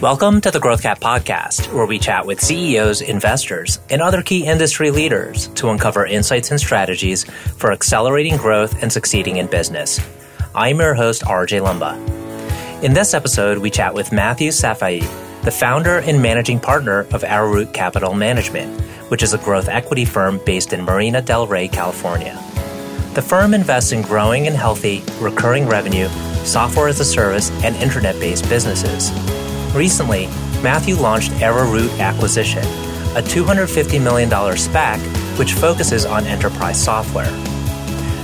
Welcome 0.00 0.40
to 0.42 0.52
the 0.52 0.60
GrowthCap 0.60 1.00
podcast, 1.00 1.72
where 1.72 1.84
we 1.84 1.98
chat 1.98 2.24
with 2.24 2.40
CEOs, 2.40 3.00
investors, 3.00 3.80
and 3.90 4.00
other 4.00 4.22
key 4.22 4.46
industry 4.46 4.92
leaders 4.92 5.48
to 5.56 5.70
uncover 5.70 6.06
insights 6.06 6.52
and 6.52 6.60
strategies 6.60 7.24
for 7.56 7.72
accelerating 7.72 8.36
growth 8.36 8.80
and 8.80 8.92
succeeding 8.92 9.38
in 9.38 9.48
business. 9.48 9.98
I'm 10.54 10.78
your 10.78 10.94
host, 10.94 11.22
RJ 11.22 11.62
Lumba. 11.62 11.96
In 12.84 12.92
this 12.92 13.12
episode, 13.12 13.58
we 13.58 13.70
chat 13.70 13.92
with 13.92 14.12
Matthew 14.12 14.50
Safaii, 14.50 15.02
the 15.42 15.50
founder 15.50 15.98
and 15.98 16.22
managing 16.22 16.60
partner 16.60 17.00
of 17.10 17.24
Arrowroot 17.24 17.74
Capital 17.74 18.14
Management, 18.14 18.80
which 19.10 19.24
is 19.24 19.34
a 19.34 19.38
growth 19.38 19.68
equity 19.68 20.04
firm 20.04 20.38
based 20.46 20.72
in 20.72 20.84
Marina 20.84 21.20
Del 21.20 21.48
Rey, 21.48 21.66
California. 21.66 22.36
The 23.14 23.22
firm 23.22 23.52
invests 23.52 23.90
in 23.90 24.02
growing 24.02 24.46
and 24.46 24.54
healthy, 24.54 25.02
recurring 25.18 25.66
revenue, 25.66 26.06
software 26.44 26.86
as 26.86 27.00
a 27.00 27.04
service, 27.04 27.50
and 27.64 27.74
internet 27.74 28.14
based 28.20 28.48
businesses. 28.48 29.10
Recently, 29.74 30.26
Matthew 30.62 30.96
launched 30.96 31.32
Arrowroot 31.40 31.90
Acquisition, 32.00 32.64
a 33.16 33.22
$250 33.22 34.02
million 34.02 34.30
SPAC 34.30 34.98
which 35.38 35.52
focuses 35.52 36.04
on 36.04 36.26
enterprise 36.26 36.82
software. 36.82 37.30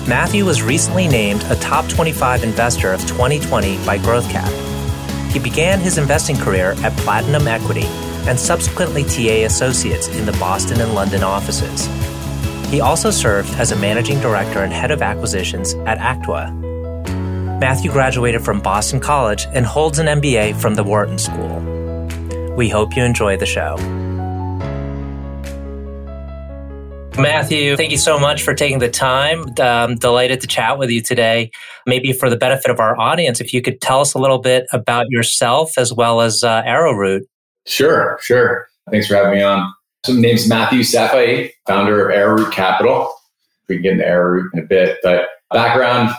Matthew 0.09 0.45
was 0.45 0.63
recently 0.63 1.07
named 1.07 1.43
a 1.45 1.57
top 1.57 1.89
25 1.89 2.43
investor 2.43 2.93
of 2.93 3.01
2020 3.03 3.77
by 3.87 3.99
GrowthCap. 3.99 5.31
He 5.31 5.39
began 5.39 5.81
his 5.81 5.97
investing 5.97 6.37
career 6.37 6.75
at 6.79 6.97
Platinum 6.99 7.47
Equity 7.47 7.87
and 8.27 8.39
subsequently 8.39 9.05
TA 9.05 9.47
Associates 9.47 10.09
in 10.09 10.27
the 10.27 10.33
Boston 10.33 10.81
and 10.81 10.95
London 10.95 11.23
offices. 11.23 11.87
He 12.71 12.81
also 12.81 13.11
served 13.11 13.51
as 13.55 13.73
a 13.73 13.77
managing 13.77 14.21
director 14.21 14.65
and 14.65 14.73
head 14.73 14.91
of 14.91 15.03
acquisitions 15.03 15.75
at 15.87 15.99
Actua, 15.99 16.74
Matthew 17.65 17.91
graduated 17.91 18.45
from 18.45 18.61
Boston 18.61 19.01
College 19.01 19.47
and 19.55 19.65
holds 19.65 19.99
an 19.99 20.05
MBA 20.05 20.61
from 20.61 20.75
the 20.75 20.85
Wharton 20.85 21.17
School. 21.17 21.61
We 22.55 22.69
hope 22.69 22.95
you 22.95 23.03
enjoy 23.03 23.39
the 23.39 23.47
show. 23.47 23.77
Matthew, 27.19 27.75
thank 27.79 27.91
you 27.91 27.97
so 27.97 28.19
much 28.19 28.43
for 28.43 28.53
taking 28.53 28.81
the 28.81 28.91
time. 28.91 29.47
I'm 29.59 29.97
delighted 29.97 30.43
to 30.43 30.47
chat 30.47 30.77
with 30.77 30.91
you 30.91 31.01
today. 31.01 31.51
Maybe 31.87 32.13
for 32.13 32.29
the 32.29 32.37
benefit 32.37 32.71
of 32.71 32.81
our 32.81 33.01
audience, 33.01 33.41
if 33.41 33.55
you 33.55 33.63
could 33.63 33.81
tell 33.81 34.03
us 34.03 34.13
a 34.13 34.19
little 34.19 34.41
bit 34.41 34.67
about 34.71 35.07
yourself 35.09 35.79
as 35.79 35.91
well 35.91 36.21
as 36.21 36.45
uh, 36.45 36.61
Arrowroot. 36.67 37.27
Sure, 37.65 38.19
sure. 38.21 38.69
Thanks 38.91 39.07
for 39.07 39.15
having 39.15 39.39
me 39.39 39.43
on. 39.43 39.73
So, 40.05 40.13
my 40.13 40.21
name's 40.21 40.47
Matthew 40.47 40.81
Safaii, 40.81 41.51
founder 41.67 42.11
of 42.11 42.15
Arrowroot 42.15 42.53
Capital. 42.53 43.11
We 43.71 43.77
can 43.77 43.83
get 43.85 43.93
into 43.93 44.07
Arrowroot 44.07 44.53
in 44.53 44.61
a 44.61 44.67
bit, 44.67 44.99
but 45.03 45.29
background 45.51 46.15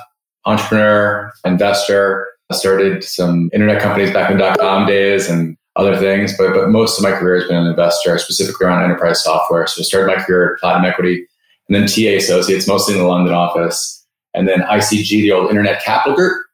entrepreneur, 0.46 1.32
investor. 1.46 2.28
I 2.50 2.56
started 2.56 3.04
some 3.04 3.50
internet 3.54 3.82
companies 3.82 4.14
back 4.14 4.30
in 4.30 4.38
dot 4.38 4.60
com 4.60 4.86
days 4.86 5.28
and 5.28 5.58
other 5.76 5.98
things, 5.98 6.38
but, 6.38 6.54
but 6.54 6.70
most 6.70 6.98
of 6.98 7.04
my 7.04 7.12
career 7.12 7.40
has 7.40 7.48
been 7.48 7.58
an 7.58 7.68
investor, 7.68 8.18
specifically 8.18 8.66
around 8.66 8.84
enterprise 8.84 9.24
software. 9.24 9.68
So 9.68 9.82
I 9.82 9.84
started 9.84 10.16
my 10.16 10.24
career 10.24 10.54
at 10.54 10.60
Platinum 10.60 10.86
Equity 10.86 11.28
and 11.68 11.76
then 11.76 11.88
TA 11.88 12.18
Associates, 12.18 12.68
mostly 12.68 12.94
in 12.94 13.02
the 13.02 13.08
London 13.08 13.34
office, 13.34 14.06
and 14.34 14.48
then 14.48 14.62
ICG, 14.62 15.10
the 15.10 15.32
old 15.32 15.50
Internet 15.50 15.84
Capital 15.84 16.16
Group, 16.16 16.46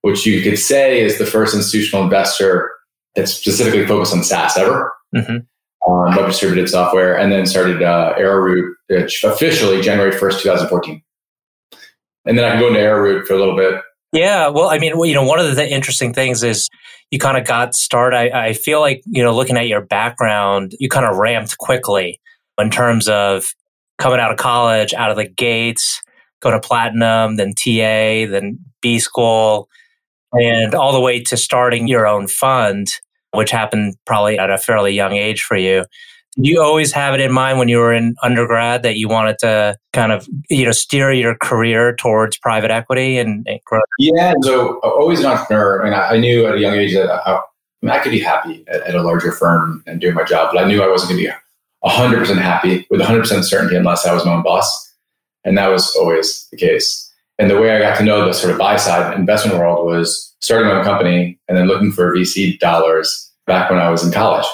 which 0.00 0.26
you 0.26 0.42
could 0.42 0.58
say 0.58 1.00
is 1.00 1.18
the 1.18 1.26
first 1.26 1.54
institutional 1.54 2.02
investor 2.02 2.72
that's 3.14 3.32
specifically 3.32 3.86
focused 3.86 4.14
on 4.14 4.24
SaaS 4.24 4.56
ever. 4.56 4.92
Mm-hmm. 5.14 5.36
Um, 5.88 6.16
web 6.16 6.26
distributed 6.26 6.68
software, 6.68 7.16
and 7.16 7.30
then 7.30 7.46
started 7.46 7.80
uh, 7.80 8.14
Arrowroot, 8.16 8.76
which 8.88 9.22
officially 9.22 9.80
January 9.80 10.10
1st, 10.10 10.42
2014 10.42 11.02
and 12.26 12.36
then 12.36 12.44
I 12.44 12.52
can 12.52 12.60
go 12.60 12.68
into 12.68 12.80
Arrowroot 12.80 13.26
for 13.26 13.34
a 13.34 13.38
little 13.38 13.56
bit. 13.56 13.80
Yeah, 14.12 14.48
well, 14.48 14.68
I 14.68 14.78
mean, 14.78 14.92
you 15.04 15.14
know, 15.14 15.24
one 15.24 15.40
of 15.40 15.54
the 15.54 15.68
interesting 15.68 16.12
things 16.12 16.42
is 16.42 16.68
you 17.10 17.18
kind 17.18 17.36
of 17.36 17.46
got 17.46 17.74
started. 17.74 18.16
I, 18.16 18.48
I 18.48 18.52
feel 18.52 18.80
like 18.80 19.02
you 19.06 19.22
know, 19.22 19.34
looking 19.34 19.56
at 19.56 19.68
your 19.68 19.80
background, 19.80 20.72
you 20.78 20.88
kind 20.88 21.06
of 21.06 21.16
ramped 21.16 21.58
quickly 21.58 22.20
in 22.58 22.70
terms 22.70 23.08
of 23.08 23.46
coming 23.98 24.20
out 24.20 24.30
of 24.30 24.38
college, 24.38 24.94
out 24.94 25.10
of 25.10 25.16
the 25.16 25.28
gates, 25.28 26.00
going 26.40 26.60
to 26.60 26.66
platinum, 26.66 27.36
then 27.36 27.52
TA, 27.54 28.30
then 28.30 28.58
B 28.80 28.98
school, 28.98 29.68
and 30.32 30.74
all 30.74 30.92
the 30.92 31.00
way 31.00 31.20
to 31.24 31.36
starting 31.36 31.88
your 31.88 32.06
own 32.06 32.26
fund, 32.26 32.88
which 33.32 33.50
happened 33.50 33.94
probably 34.06 34.38
at 34.38 34.50
a 34.50 34.58
fairly 34.58 34.92
young 34.92 35.12
age 35.12 35.42
for 35.42 35.56
you 35.56 35.84
you 36.36 36.60
always 36.60 36.92
have 36.92 37.14
it 37.14 37.20
in 37.20 37.32
mind 37.32 37.58
when 37.58 37.68
you 37.68 37.78
were 37.78 37.92
in 37.92 38.14
undergrad 38.22 38.82
that 38.82 38.96
you 38.96 39.08
wanted 39.08 39.38
to 39.38 39.76
kind 39.92 40.12
of 40.12 40.28
you 40.50 40.64
know 40.64 40.70
steer 40.70 41.12
your 41.12 41.34
career 41.36 41.96
towards 41.96 42.36
private 42.36 42.70
equity 42.70 43.18
and, 43.18 43.46
and 43.48 43.60
growth? 43.64 43.82
Yeah, 43.98 44.34
so 44.42 44.78
uh, 44.80 44.88
always 44.88 45.20
an 45.20 45.26
entrepreneur. 45.26 45.80
I 45.80 45.84
mean, 45.84 45.94
I, 45.94 46.08
I 46.10 46.16
knew 46.18 46.46
at 46.46 46.54
a 46.54 46.60
young 46.60 46.74
age 46.74 46.94
that 46.94 47.10
I, 47.10 47.36
I, 47.36 47.40
mean, 47.82 47.90
I 47.90 47.98
could 47.98 48.12
be 48.12 48.20
happy 48.20 48.64
at, 48.68 48.82
at, 48.82 48.94
a 48.94 49.02
larger 49.02 49.32
firm 49.32 49.82
and 49.86 50.00
doing 50.00 50.14
my 50.14 50.24
job, 50.24 50.50
but 50.52 50.62
I 50.62 50.68
knew 50.68 50.82
I 50.82 50.88
wasn't 50.88 51.10
going 51.10 51.22
to 51.22 51.28
be 51.28 51.34
hundred 51.88 52.18
percent 52.18 52.40
happy 52.40 52.86
with 52.90 53.00
hundred 53.00 53.20
percent 53.20 53.44
certainty 53.44 53.76
unless 53.76 54.06
I 54.06 54.12
was 54.12 54.24
my 54.26 54.34
own 54.34 54.42
boss, 54.42 54.94
and 55.44 55.56
that 55.56 55.68
was 55.68 55.94
always 55.96 56.48
the 56.50 56.56
case. 56.56 57.02
And 57.38 57.50
the 57.50 57.60
way 57.60 57.70
I 57.70 57.78
got 57.78 57.98
to 57.98 58.04
know 58.04 58.24
the 58.24 58.32
sort 58.32 58.52
of 58.52 58.58
buy 58.58 58.76
side 58.76 59.14
investment 59.18 59.58
world 59.58 59.86
was 59.86 60.34
starting 60.40 60.68
my 60.68 60.78
own 60.78 60.84
company 60.84 61.38
and 61.48 61.56
then 61.56 61.66
looking 61.66 61.92
for 61.92 62.14
VC 62.14 62.58
dollars 62.58 63.30
back 63.46 63.70
when 63.70 63.78
I 63.78 63.90
was 63.90 64.04
in 64.04 64.10
college 64.10 64.46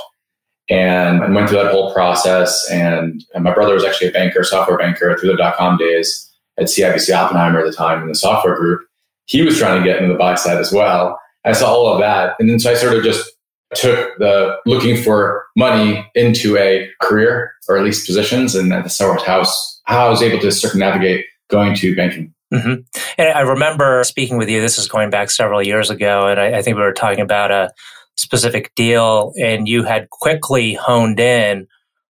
and, 0.68 1.34
went 1.34 1.48
through 1.48 1.62
that 1.62 1.72
whole 1.72 1.92
process. 1.92 2.68
And, 2.70 3.24
and, 3.34 3.44
my 3.44 3.52
brother 3.52 3.74
was 3.74 3.84
actually 3.84 4.08
a 4.08 4.12
banker, 4.12 4.44
software 4.44 4.78
banker 4.78 5.16
through 5.18 5.30
the 5.30 5.36
dot 5.36 5.56
com 5.56 5.76
days 5.76 6.30
at 6.58 6.66
CIBC 6.66 7.14
Oppenheimer 7.14 7.60
at 7.60 7.66
the 7.66 7.72
time 7.72 8.02
in 8.02 8.08
the 8.08 8.14
software 8.14 8.56
group. 8.56 8.82
He 9.26 9.42
was 9.42 9.58
trying 9.58 9.80
to 9.80 9.86
get 9.86 10.00
into 10.00 10.12
the 10.12 10.18
buy 10.18 10.34
side 10.34 10.58
as 10.58 10.72
well. 10.72 11.18
I 11.44 11.52
saw 11.52 11.72
all 11.72 11.92
of 11.92 12.00
that. 12.00 12.36
And 12.38 12.48
then 12.48 12.58
so 12.58 12.70
I 12.70 12.74
sort 12.74 12.96
of 12.96 13.02
just 13.02 13.30
took 13.74 14.16
the 14.18 14.56
looking 14.66 15.02
for 15.02 15.46
money 15.56 16.06
into 16.14 16.56
a 16.58 16.88
career 17.00 17.52
or 17.68 17.76
at 17.76 17.84
least 17.84 18.06
positions. 18.06 18.54
And 18.54 18.72
at 18.72 18.84
the 18.84 18.88
that's 18.88 18.98
how, 19.24 19.44
how 19.84 20.06
I 20.06 20.10
was 20.10 20.22
able 20.22 20.40
to 20.40 20.52
circumnavigate 20.52 21.24
going 21.48 21.74
to 21.76 21.96
banking. 21.96 22.34
Mm-hmm. 22.52 22.82
And 23.16 23.28
I 23.28 23.40
remember 23.40 24.04
speaking 24.04 24.36
with 24.36 24.50
you, 24.50 24.60
this 24.60 24.78
is 24.78 24.88
going 24.88 25.10
back 25.10 25.30
several 25.30 25.62
years 25.62 25.88
ago. 25.88 26.26
And 26.26 26.38
I, 26.38 26.58
I 26.58 26.62
think 26.62 26.76
we 26.76 26.82
were 26.82 26.92
talking 26.92 27.20
about 27.20 27.50
a, 27.50 27.72
specific 28.16 28.74
deal 28.74 29.32
and 29.40 29.68
you 29.68 29.84
had 29.84 30.10
quickly 30.10 30.74
honed 30.74 31.18
in 31.20 31.66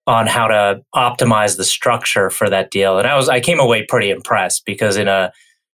on 0.05 0.27
how 0.27 0.47
to 0.47 0.81
optimize 0.95 1.57
the 1.57 1.63
structure 1.63 2.29
for 2.29 2.49
that 2.49 2.71
deal. 2.71 2.97
And 2.97 3.07
I 3.07 3.15
was, 3.15 3.29
I 3.29 3.39
came 3.39 3.59
away 3.59 3.85
pretty 3.87 4.09
impressed 4.09 4.65
because 4.65 4.97
in 4.97 5.07
a 5.07 5.31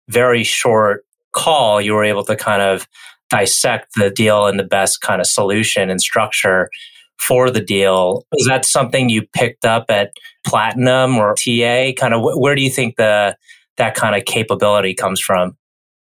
very 0.09 0.43
short 0.43 1.05
call, 1.33 1.79
you 1.79 1.93
were 1.93 2.03
able 2.03 2.23
to 2.25 2.35
kind 2.35 2.61
of 2.61 2.87
dissect 3.29 3.93
the 3.95 4.09
deal 4.09 4.47
and 4.47 4.59
the 4.59 4.63
best 4.63 5.01
kind 5.01 5.21
of 5.21 5.27
solution 5.27 5.89
and 5.89 6.01
structure 6.01 6.69
for 7.17 7.49
the 7.49 7.61
deal. 7.61 8.25
Is 8.33 8.47
that 8.47 8.65
something 8.65 9.09
you 9.09 9.23
picked 9.33 9.65
up 9.65 9.85
at 9.89 10.11
Platinum 10.45 11.17
or 11.17 11.35
TA? 11.35 11.91
Kind 11.97 12.13
of 12.13 12.21
where 12.21 12.55
do 12.55 12.61
you 12.61 12.69
think 12.69 12.97
the, 12.97 13.37
that 13.77 13.95
kind 13.95 14.15
of 14.15 14.25
capability 14.25 14.93
comes 14.93 15.19
from? 15.19 15.55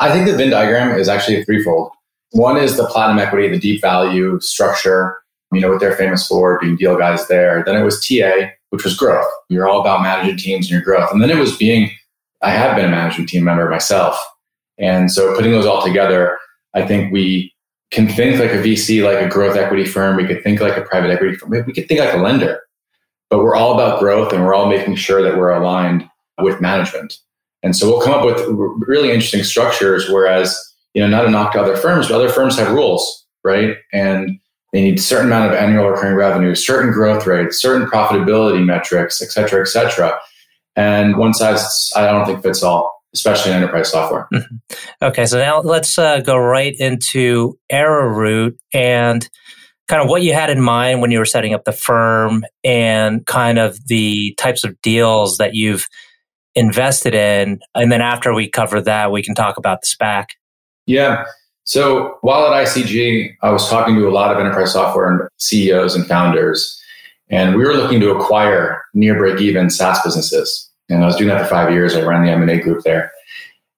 I 0.00 0.12
think 0.12 0.26
the 0.26 0.37
Venn 0.37 0.50
diagram 0.50 0.98
is 0.98 1.09
actually 1.09 1.44
threefold. 1.44 1.93
One 2.34 2.56
is 2.56 2.77
the 2.77 2.87
platinum 2.87 3.21
equity, 3.21 3.49
the 3.49 3.61
deep 3.61 3.81
value 3.81 4.41
structure, 4.41 5.22
you 5.53 5.61
know, 5.61 5.71
what 5.71 5.78
they're 5.78 5.97
famous 5.97 6.27
for, 6.27 6.59
being 6.61 6.75
deal 6.75 6.99
guys 6.99 7.28
there. 7.28 7.62
Then 7.65 7.81
it 7.81 7.84
was 7.84 8.05
TA, 8.05 8.50
which 8.71 8.83
was 8.83 8.97
growth. 8.97 9.27
You're 9.49 9.69
all 9.69 9.81
about 9.81 10.03
managing 10.03 10.37
teams 10.39 10.67
and 10.67 10.73
your 10.73 10.83
growth. 10.83 11.12
And 11.12 11.23
then 11.23 11.31
it 11.31 11.39
was 11.39 11.56
being, 11.56 11.93
I 12.43 12.50
have 12.50 12.75
been 12.75 12.87
a 12.87 12.91
management 12.91 13.28
team 13.28 13.44
member 13.44 13.71
myself. 13.71 14.19
And 14.78 15.12
so 15.12 15.33
putting 15.37 15.53
those 15.53 15.65
all 15.65 15.81
together, 15.81 16.37
I 16.75 16.84
think 16.84 17.12
we 17.12 17.55
can 17.93 18.09
think 18.09 18.41
like 18.41 18.50
a 18.50 18.59
VC, 18.59 19.05
like 19.05 19.25
a 19.25 19.28
growth 19.28 19.56
equity 19.56 19.84
firm. 19.84 20.17
We 20.17 20.27
could 20.27 20.43
think 20.43 20.61
like 20.61 20.77
a 20.77 20.83
private 20.83 21.11
equity 21.11 21.37
firm. 21.37 21.50
We 21.50 21.73
could 21.73 21.87
think 21.87 22.00
like 22.00 22.15
a 22.15 22.19
lender. 22.19 22.62
But 23.31 23.39
we're 23.39 23.55
all 23.55 23.75
about 23.75 24.00
growth 24.00 24.33
and 24.33 24.44
we're 24.44 24.55
all 24.55 24.69
making 24.69 24.97
sure 24.97 25.23
that 25.23 25.39
we're 25.39 25.53
aligned 25.53 26.11
with 26.43 26.61
management. 26.61 27.17
And 27.62 27.77
so 27.77 27.89
we'll 27.89 28.03
come 28.03 28.12
up 28.12 28.25
with 28.25 28.44
really 28.89 29.11
interesting 29.11 29.44
structures, 29.44 30.09
whereas 30.11 30.59
you 30.94 31.03
know, 31.03 31.09
not 31.09 31.27
a 31.27 31.31
knock 31.31 31.53
to 31.53 31.60
other 31.60 31.77
firms, 31.77 32.09
but 32.09 32.15
other 32.15 32.28
firms 32.28 32.56
have 32.56 32.72
rules, 32.72 33.26
right? 33.43 33.76
And 33.93 34.38
they 34.73 34.82
need 34.82 34.99
a 34.99 35.02
certain 35.02 35.26
amount 35.26 35.52
of 35.52 35.58
annual 35.58 35.88
recurring 35.88 36.17
revenue, 36.17 36.55
certain 36.55 36.93
growth 36.93 37.26
rates, 37.26 37.61
certain 37.61 37.87
profitability 37.87 38.64
metrics, 38.64 39.20
et 39.23 39.31
cetera, 39.31 39.61
et 39.61 39.69
cetera. 39.69 40.19
And 40.76 41.17
one 41.17 41.35
size, 41.35 41.91
I 41.94 42.06
don't 42.06 42.26
think 42.26 42.43
fits 42.43 42.62
all, 42.62 43.02
especially 43.14 43.52
in 43.52 43.58
enterprise 43.58 43.91
software. 43.91 44.26
Mm-hmm. 44.32 44.56
Okay, 45.02 45.26
so 45.26 45.38
now 45.38 45.61
let's 45.61 45.96
uh, 45.99 46.20
go 46.20 46.37
right 46.37 46.75
into 46.79 47.56
Arrowroot 47.70 48.58
and 48.73 49.29
kind 49.87 50.02
of 50.02 50.08
what 50.08 50.23
you 50.23 50.32
had 50.32 50.50
in 50.50 50.61
mind 50.61 51.00
when 51.00 51.11
you 51.11 51.19
were 51.19 51.25
setting 51.25 51.55
up 51.55 51.64
the 51.64 51.73
firm 51.73 52.44
and 52.64 53.25
kind 53.26 53.58
of 53.58 53.79
the 53.87 54.35
types 54.38 54.64
of 54.64 54.81
deals 54.82 55.37
that 55.37 55.55
you've 55.55 55.87
invested 56.56 57.14
in. 57.14 57.61
And 57.75 57.93
then 57.93 58.00
after 58.00 58.35
we 58.35 58.49
cover 58.49 58.81
that, 58.81 59.12
we 59.12 59.23
can 59.23 59.35
talk 59.35 59.56
about 59.56 59.82
the 59.82 59.87
SPAC. 59.87 60.31
Yeah. 60.86 61.25
So 61.64 62.19
while 62.20 62.46
at 62.46 62.66
ICG, 62.66 63.36
I 63.42 63.50
was 63.50 63.69
talking 63.69 63.94
to 63.96 64.08
a 64.08 64.10
lot 64.10 64.31
of 64.31 64.38
enterprise 64.38 64.72
software 64.72 65.10
and 65.10 65.28
CEOs 65.38 65.94
and 65.94 66.06
founders, 66.06 66.81
and 67.31 67.56
we 67.56 67.64
were 67.64 67.75
looking 67.75 68.00
to 68.00 68.10
acquire 68.10 68.82
near 68.92 69.16
break 69.16 69.40
even 69.40 69.70
SaaS 69.70 70.00
businesses. 70.04 70.70
And 70.88 71.02
I 71.02 71.06
was 71.06 71.16
doing 71.16 71.28
that 71.31 71.40
for 71.40 71.48
five 71.48 71.72
years. 71.72 71.94
I 71.94 72.02
ran 72.02 72.25
the 72.25 72.31
M&A 72.31 72.60
group 72.60 72.84
there. 72.84 73.10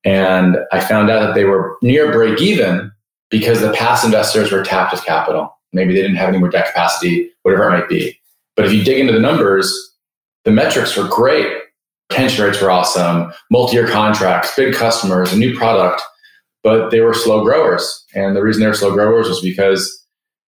And 0.04 0.58
I 0.72 0.80
found 0.80 1.10
out 1.10 1.20
that 1.20 1.34
they 1.34 1.44
were 1.44 1.76
near 1.82 2.10
break 2.12 2.40
even 2.40 2.90
because 3.30 3.60
the 3.60 3.72
past 3.72 4.04
investors 4.04 4.50
were 4.50 4.64
tapped 4.64 4.92
with 4.92 5.04
capital. 5.04 5.56
Maybe 5.72 5.94
they 5.94 6.02
didn't 6.02 6.16
have 6.16 6.28
any 6.28 6.38
more 6.38 6.48
debt 6.48 6.66
capacity, 6.66 7.30
whatever 7.42 7.68
it 7.68 7.78
might 7.78 7.88
be. 7.88 8.18
But 8.54 8.66
if 8.66 8.72
you 8.72 8.82
dig 8.82 8.98
into 8.98 9.12
the 9.12 9.20
numbers, 9.20 9.72
the 10.44 10.50
metrics 10.50 10.96
were 10.96 11.08
great. 11.08 11.46
Retention 12.10 12.44
rates 12.44 12.60
were 12.60 12.70
awesome, 12.70 13.32
multi-year 13.50 13.88
contracts, 13.88 14.54
big 14.56 14.74
customers, 14.74 15.32
a 15.32 15.36
new 15.36 15.56
product, 15.56 16.02
but 16.66 16.90
they 16.90 16.98
were 16.98 17.14
slow 17.14 17.44
growers. 17.44 18.04
And 18.12 18.34
the 18.34 18.42
reason 18.42 18.60
they 18.60 18.66
were 18.66 18.74
slow 18.74 18.92
growers 18.92 19.28
was 19.28 19.40
because 19.40 20.04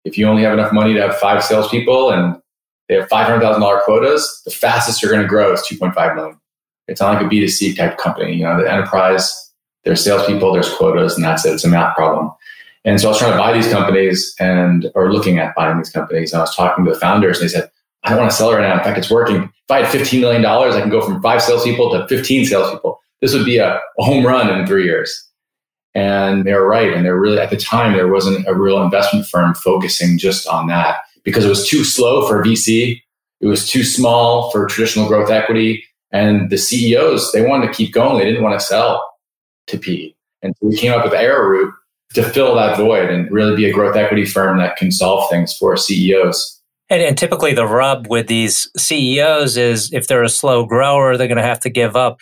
if 0.06 0.18
you 0.18 0.26
only 0.26 0.44
have 0.44 0.54
enough 0.54 0.72
money 0.72 0.94
to 0.94 1.02
have 1.02 1.18
five 1.18 1.44
salespeople 1.44 2.10
and 2.10 2.42
they 2.88 2.96
have 2.96 3.10
$500,000 3.10 3.82
quotas, 3.82 4.42
the 4.46 4.52
fastest 4.52 5.04
you're 5.04 5.12
going 5.12 5.24
to 5.24 5.28
grow 5.28 5.52
is 5.52 5.60
2.5 5.70 6.16
million. 6.16 6.40
It's 6.88 7.02
not 7.02 7.16
like 7.16 7.26
a 7.26 7.28
B2C 7.28 7.76
type 7.76 7.98
company. 7.98 8.32
You 8.32 8.46
know, 8.46 8.62
the 8.62 8.72
enterprise, 8.72 9.52
there's 9.84 10.02
salespeople, 10.06 10.54
there's 10.54 10.74
quotas, 10.74 11.16
and 11.16 11.26
that's 11.26 11.46
it. 11.46 11.52
It's 11.52 11.66
a 11.66 11.68
math 11.68 11.98
problem. 11.98 12.32
And 12.86 13.02
so 13.02 13.08
I 13.08 13.12
was 13.12 13.20
trying 13.20 13.34
to 13.34 13.38
buy 13.38 13.52
these 13.52 13.70
companies 13.70 14.34
and, 14.40 14.90
or 14.96 15.12
looking 15.12 15.38
at 15.38 15.54
buying 15.54 15.76
these 15.76 15.90
companies. 15.90 16.32
And 16.32 16.40
I 16.40 16.44
was 16.44 16.56
talking 16.56 16.86
to 16.86 16.92
the 16.92 16.98
founders 16.98 17.42
and 17.42 17.50
they 17.50 17.52
said, 17.52 17.70
I 18.06 18.12
don't 18.12 18.20
want 18.20 18.32
to 18.32 18.38
sell 18.38 18.54
right 18.54 18.62
now. 18.62 18.78
In 18.78 18.84
fact, 18.86 18.98
it's 18.98 19.12
working. 19.12 19.44
If 19.44 19.70
I 19.70 19.84
had 19.84 19.94
$15 19.94 20.22
million, 20.22 20.46
I 20.46 20.80
can 20.80 20.90
go 20.90 21.02
from 21.02 21.22
five 21.22 21.42
salespeople 21.42 21.92
to 21.92 22.08
15 22.08 22.46
salespeople. 22.46 23.02
This 23.20 23.34
would 23.34 23.44
be 23.44 23.58
a, 23.58 23.82
a 24.00 24.04
home 24.04 24.26
run 24.26 24.48
in 24.50 24.66
three 24.66 24.86
years. 24.86 25.26
And 25.96 26.44
they 26.44 26.54
were 26.54 26.68
right. 26.68 26.94
And 26.94 27.06
they're 27.06 27.20
really, 27.20 27.40
at 27.40 27.50
the 27.50 27.58
time, 27.58 27.94
there 27.94 28.12
wasn't 28.12 28.48
a 28.48 28.54
real 28.54 28.84
investment 28.84 29.26
firm 29.26 29.56
focusing 29.56 30.18
just 30.18 30.46
on 30.46 30.68
that 30.68 30.98
because 31.24 31.46
it 31.46 31.50
was 31.50 31.68
too 31.68 31.84
slow 31.84 32.28
for 32.28 32.44
VC. 32.44 33.02
It 33.40 33.48
was 33.48 33.70
too 33.70 33.84
small 33.84 34.52
for 34.52 34.68
traditional 34.68 35.08
growth 35.08 35.32
equity. 35.32 35.86
And 36.12 36.50
the 36.50 36.58
CEOs, 36.58 37.32
they 37.32 37.46
wanted 37.46 37.68
to 37.68 37.74
keep 37.74 37.94
going. 37.94 38.20
They 38.20 38.26
didn't 38.26 38.44
want 38.44 38.60
to 38.60 38.66
sell 38.66 39.04
to 39.68 39.78
PE. 39.78 40.14
And 40.42 40.54
so 40.58 40.68
we 40.68 40.78
came 40.78 40.92
up 40.92 41.04
with 41.04 41.14
Arrowroot 41.14 41.74
to 42.14 42.24
fill 42.24 42.56
that 42.56 42.78
void 42.78 43.10
and 43.10 43.30
really 43.32 43.56
be 43.56 43.70
a 43.70 43.74
growth 43.74 43.96
equity 43.96 44.26
firm 44.26 44.58
that 44.58 44.78
can 44.78 44.92
solve 44.92 45.30
things 45.30 45.56
for 45.58 45.76
CEOs. 45.76 46.62
And, 46.90 47.02
and, 47.02 47.18
typically, 47.18 47.54
the 47.54 47.66
rub 47.66 48.08
with 48.08 48.28
these 48.28 48.70
CEOs 48.78 49.58
is 49.58 49.92
if 49.92 50.08
they're 50.08 50.24
a 50.24 50.30
slow 50.30 50.66
grower, 50.66 51.18
they're 51.18 51.28
going 51.28 51.38
to 51.38 51.44
have 51.44 51.60
to 51.62 51.70
give 51.70 51.96
up 51.96 52.20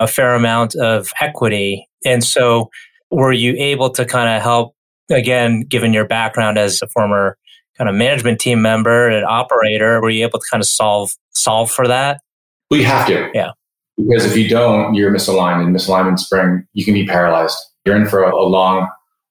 a 0.00 0.06
fair 0.06 0.34
amount 0.34 0.74
of 0.74 1.12
equity. 1.20 1.86
And 2.04 2.24
so, 2.24 2.70
were 3.10 3.32
you 3.32 3.54
able 3.56 3.90
to 3.90 4.04
kind 4.04 4.36
of 4.36 4.42
help, 4.42 4.74
again, 5.10 5.62
given 5.62 5.92
your 5.92 6.06
background 6.06 6.58
as 6.58 6.80
a 6.82 6.88
former 6.88 7.36
kind 7.76 7.88
of 7.90 7.96
management 7.96 8.40
team 8.40 8.62
member 8.62 9.08
and 9.08 9.24
operator, 9.24 10.00
were 10.00 10.10
you 10.10 10.24
able 10.24 10.38
to 10.38 10.46
kind 10.50 10.60
of 10.60 10.66
solve 10.66 11.10
solve 11.34 11.70
for 11.70 11.86
that? 11.86 12.20
We 12.70 12.82
have 12.82 13.06
to. 13.08 13.30
Yeah. 13.34 13.50
Because 13.96 14.24
if 14.24 14.36
you 14.36 14.48
don't, 14.48 14.94
you're 14.94 15.12
misaligned, 15.12 15.64
and 15.64 15.74
misalignment 15.74 16.18
spring, 16.18 16.66
you 16.74 16.84
can 16.84 16.92
be 16.92 17.06
paralyzed. 17.06 17.56
You're 17.84 17.96
in 17.96 18.06
for 18.06 18.22
a, 18.22 18.34
a 18.34 18.44
long 18.44 18.88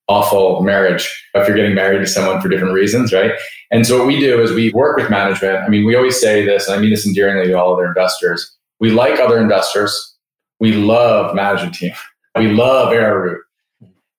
awful 0.08 0.62
marriage 0.62 1.10
if 1.34 1.48
you're 1.48 1.58
getting 1.58 1.76
married 1.76 2.00
to 2.00 2.08
someone 2.08 2.42
for 2.42 2.48
different 2.48 2.74
reasons, 2.74 3.12
right? 3.12 3.32
And 3.72 3.86
so 3.86 3.98
what 3.98 4.08
we 4.08 4.20
do 4.20 4.42
is 4.42 4.52
we 4.52 4.72
work 4.72 4.98
with 4.98 5.10
management. 5.10 5.58
I 5.58 5.68
mean, 5.68 5.86
we 5.86 5.96
always 5.96 6.20
say 6.20 6.46
this, 6.46 6.68
and 6.68 6.78
I 6.78 6.82
mean 6.82 6.92
this 6.92 7.06
endearingly 7.06 7.48
to 7.48 7.54
all 7.54 7.74
other 7.74 7.86
investors. 7.86 8.56
We 8.80 8.92
like 8.92 9.20
other 9.20 9.40
investors. 9.40 10.16
We 10.60 10.74
love 10.74 11.36
management 11.36 11.76
team. 11.76 11.94
We 12.38 12.50
love 12.50 12.92
Arrowroot. 12.92 13.45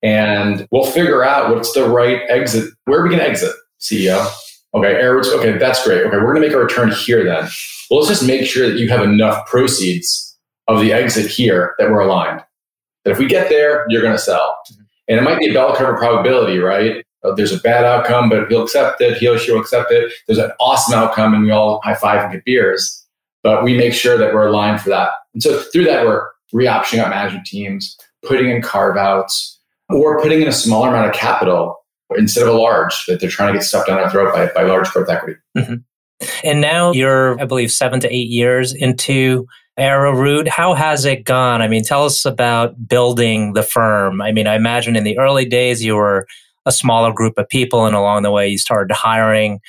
And 0.06 0.68
we'll 0.70 0.86
figure 0.86 1.24
out 1.24 1.52
what's 1.52 1.72
the 1.72 1.88
right 1.88 2.22
exit. 2.28 2.72
Where 2.84 3.00
are 3.00 3.02
we 3.02 3.08
going 3.08 3.20
to 3.20 3.28
exit, 3.28 3.52
CEO? 3.80 4.24
Okay, 4.72 4.92
Arrowroot's, 4.92 5.28
okay, 5.30 5.58
that's 5.58 5.82
great. 5.84 6.02
Okay, 6.02 6.16
we're 6.16 6.32
going 6.32 6.42
to 6.42 6.48
make 6.48 6.52
a 6.52 6.58
return 6.58 6.92
here 6.92 7.24
then. 7.24 7.48
Well, 7.90 7.98
let's 7.98 8.08
just 8.08 8.24
make 8.24 8.46
sure 8.46 8.70
that 8.70 8.78
you 8.78 8.88
have 8.88 9.02
enough 9.02 9.44
proceeds 9.48 10.38
of 10.68 10.80
the 10.80 10.92
exit 10.92 11.28
here 11.28 11.74
that 11.80 11.90
we're 11.90 11.98
aligned. 11.98 12.40
That 13.04 13.10
if 13.10 13.18
we 13.18 13.26
get 13.26 13.48
there, 13.48 13.84
you're 13.88 14.00
going 14.00 14.14
to 14.14 14.22
sell. 14.22 14.56
Mm-hmm. 14.70 14.82
And 15.08 15.18
it 15.18 15.22
might 15.22 15.40
be 15.40 15.50
a 15.50 15.52
bell 15.52 15.74
curve 15.74 15.98
probability, 15.98 16.58
right? 16.58 17.04
Uh, 17.24 17.34
there's 17.34 17.52
a 17.52 17.58
bad 17.58 17.84
outcome, 17.84 18.28
but 18.28 18.48
he'll 18.48 18.62
accept 18.62 19.00
it. 19.00 19.16
He 19.16 19.26
or 19.26 19.38
she 19.38 19.50
will 19.50 19.60
accept 19.60 19.90
it. 19.90 20.12
There's 20.28 20.38
an 20.38 20.52
awesome 20.60 20.96
outcome, 20.96 21.34
and 21.34 21.42
we 21.42 21.50
all 21.50 21.80
high 21.82 21.94
five 21.94 22.22
and 22.22 22.32
get 22.32 22.44
beers. 22.44 23.04
But 23.42 23.64
we 23.64 23.76
make 23.76 23.92
sure 23.92 24.16
that 24.16 24.32
we're 24.32 24.46
aligned 24.46 24.80
for 24.80 24.90
that. 24.90 25.10
And 25.34 25.42
so 25.42 25.62
through 25.72 25.86
that, 25.86 26.06
we're 26.06 26.28
re-optioning 26.52 27.00
out 27.00 27.10
management 27.10 27.46
teams, 27.46 27.96
putting 28.24 28.50
in 28.50 28.62
carve 28.62 28.96
outs, 28.96 29.55
or 29.88 30.20
putting 30.20 30.42
in 30.42 30.48
a 30.48 30.52
smaller 30.52 30.88
amount 30.88 31.08
of 31.08 31.14
capital 31.14 31.76
instead 32.16 32.46
of 32.46 32.54
a 32.54 32.58
large 32.58 33.04
that 33.06 33.20
they're 33.20 33.30
trying 33.30 33.52
to 33.52 33.58
get 33.58 33.64
stuff 33.64 33.86
down 33.86 33.98
our 33.98 34.10
throat 34.10 34.32
by, 34.32 34.46
by 34.54 34.62
large 34.62 34.88
growth 34.90 35.08
equity. 35.08 35.38
Mm-hmm. 35.56 35.74
And 36.44 36.60
now 36.60 36.92
you're, 36.92 37.40
I 37.40 37.44
believe, 37.44 37.70
seven 37.70 38.00
to 38.00 38.14
eight 38.14 38.28
years 38.28 38.72
into 38.72 39.46
Arrowroot. 39.76 40.48
How 40.48 40.74
has 40.74 41.04
it 41.04 41.24
gone? 41.24 41.60
I 41.60 41.68
mean, 41.68 41.84
tell 41.84 42.04
us 42.04 42.24
about 42.24 42.88
building 42.88 43.52
the 43.52 43.62
firm. 43.62 44.22
I 44.22 44.32
mean, 44.32 44.46
I 44.46 44.54
imagine 44.54 44.96
in 44.96 45.04
the 45.04 45.18
early 45.18 45.44
days 45.44 45.84
you 45.84 45.96
were 45.96 46.26
a 46.64 46.72
smaller 46.72 47.12
group 47.12 47.38
of 47.38 47.48
people, 47.48 47.86
and 47.86 47.94
along 47.94 48.22
the 48.22 48.30
way 48.30 48.48
you 48.48 48.58
started 48.58 48.94
hiring 48.94 49.60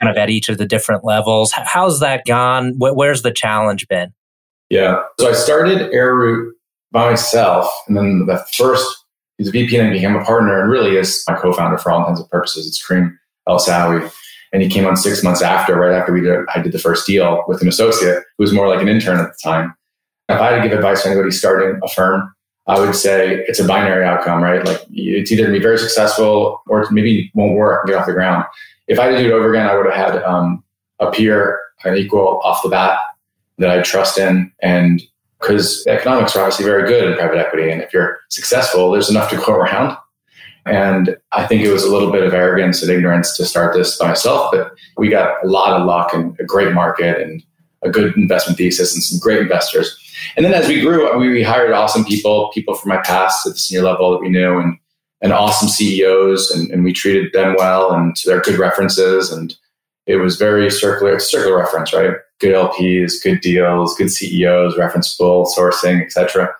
kind 0.00 0.10
of 0.10 0.16
at 0.16 0.28
each 0.28 0.48
of 0.48 0.58
the 0.58 0.66
different 0.66 1.04
levels. 1.04 1.52
How's 1.52 2.00
that 2.00 2.26
gone? 2.26 2.74
Where's 2.76 3.22
the 3.22 3.32
challenge 3.32 3.88
been? 3.88 4.12
Yeah. 4.68 5.02
So 5.18 5.30
I 5.30 5.32
started 5.32 5.80
Arrowroot 5.92 6.54
by 6.92 7.10
myself, 7.10 7.72
and 7.88 7.96
then 7.96 8.26
the 8.26 8.44
first 8.56 9.03
he's 9.38 9.48
a 9.48 9.52
VP 9.52 9.76
and 9.76 9.88
I 9.88 9.92
became 9.92 10.16
a 10.16 10.24
partner, 10.24 10.60
and 10.60 10.70
really 10.70 10.96
is 10.96 11.24
my 11.28 11.34
co-founder 11.34 11.78
for 11.78 11.90
all 11.90 12.00
intents 12.00 12.20
and 12.20 12.30
purposes. 12.30 12.66
It's 12.66 12.84
Kareem 12.84 13.16
El 13.48 13.58
Sawy 13.58 14.10
and 14.54 14.62
he 14.62 14.68
came 14.68 14.86
on 14.86 14.96
six 14.96 15.24
months 15.24 15.42
after, 15.42 15.74
right 15.74 15.92
after 15.92 16.12
we 16.12 16.20
did, 16.20 16.38
I 16.54 16.62
did 16.62 16.70
the 16.70 16.78
first 16.78 17.08
deal 17.08 17.42
with 17.48 17.60
an 17.60 17.66
associate 17.66 18.22
who 18.38 18.44
was 18.44 18.52
more 18.52 18.68
like 18.68 18.80
an 18.80 18.88
intern 18.88 19.18
at 19.18 19.26
the 19.26 19.38
time. 19.42 19.74
If 20.28 20.40
I 20.40 20.52
had 20.52 20.62
to 20.62 20.68
give 20.68 20.78
advice 20.78 21.02
to 21.02 21.08
anybody 21.08 21.32
starting 21.32 21.80
a 21.82 21.88
firm, 21.88 22.32
I 22.68 22.78
would 22.78 22.94
say 22.94 23.44
it's 23.48 23.58
a 23.58 23.66
binary 23.66 24.06
outcome, 24.06 24.44
right? 24.44 24.64
Like 24.64 24.80
it's 24.92 25.32
either 25.32 25.46
to 25.46 25.52
be 25.52 25.58
very 25.58 25.76
successful 25.76 26.62
or 26.68 26.88
maybe 26.92 27.32
won't 27.34 27.56
work 27.56 27.82
and 27.82 27.90
get 27.90 27.98
off 27.98 28.06
the 28.06 28.12
ground. 28.12 28.44
If 28.86 29.00
I 29.00 29.06
had 29.06 29.16
to 29.16 29.24
do 29.24 29.30
it 29.30 29.32
over 29.32 29.52
again, 29.52 29.66
I 29.66 29.74
would 29.74 29.86
have 29.86 30.14
had 30.14 30.22
um, 30.22 30.62
a 31.00 31.10
peer, 31.10 31.60
an 31.84 31.96
equal 31.96 32.40
off 32.44 32.62
the 32.62 32.68
bat 32.68 33.00
that 33.58 33.70
I 33.70 33.82
trust 33.82 34.18
in. 34.18 34.52
And 34.62 35.02
because 35.46 35.86
economics 35.86 36.34
are 36.34 36.40
obviously 36.40 36.64
very 36.64 36.88
good 36.88 37.10
in 37.10 37.18
private 37.18 37.38
equity. 37.38 37.70
And 37.70 37.82
if 37.82 37.92
you're 37.92 38.18
successful, 38.30 38.90
there's 38.90 39.10
enough 39.10 39.30
to 39.30 39.36
go 39.36 39.52
around. 39.52 39.96
And 40.66 41.16
I 41.32 41.46
think 41.46 41.62
it 41.62 41.70
was 41.70 41.84
a 41.84 41.92
little 41.92 42.10
bit 42.10 42.22
of 42.22 42.32
arrogance 42.32 42.82
and 42.82 42.90
ignorance 42.90 43.36
to 43.36 43.44
start 43.44 43.74
this 43.74 43.98
by 43.98 44.08
myself, 44.08 44.50
but 44.50 44.72
we 44.96 45.10
got 45.10 45.44
a 45.44 45.46
lot 45.46 45.78
of 45.78 45.86
luck 45.86 46.14
and 46.14 46.38
a 46.40 46.44
great 46.44 46.72
market 46.72 47.20
and 47.20 47.42
a 47.82 47.90
good 47.90 48.16
investment 48.16 48.56
thesis 48.56 48.94
and 48.94 49.02
some 49.02 49.18
great 49.18 49.40
investors. 49.40 49.98
And 50.36 50.46
then 50.46 50.54
as 50.54 50.66
we 50.66 50.80
grew, 50.80 51.18
we 51.18 51.42
hired 51.42 51.72
awesome 51.72 52.04
people, 52.04 52.50
people 52.54 52.74
from 52.74 52.88
my 52.88 53.02
past 53.02 53.46
at 53.46 53.52
the 53.52 53.58
senior 53.58 53.84
level 53.84 54.10
that 54.12 54.22
we 54.22 54.30
knew 54.30 54.58
and, 54.58 54.78
and 55.20 55.34
awesome 55.34 55.68
CEOs 55.68 56.50
and, 56.50 56.70
and 56.70 56.82
we 56.82 56.94
treated 56.94 57.34
them 57.34 57.56
well 57.58 57.92
and 57.92 58.16
so 58.16 58.30
they're 58.30 58.40
good 58.40 58.58
references 58.58 59.30
and 59.30 59.54
it 60.06 60.16
was 60.16 60.36
very 60.36 60.70
circular, 60.70 61.18
circular 61.18 61.58
reference, 61.58 61.92
right? 61.92 62.16
Good 62.40 62.54
LPs, 62.54 63.22
good 63.22 63.40
deals, 63.40 63.96
good 63.96 64.10
CEOs, 64.10 64.74
referenceable 64.74 65.46
sourcing, 65.56 66.02
etc. 66.02 66.54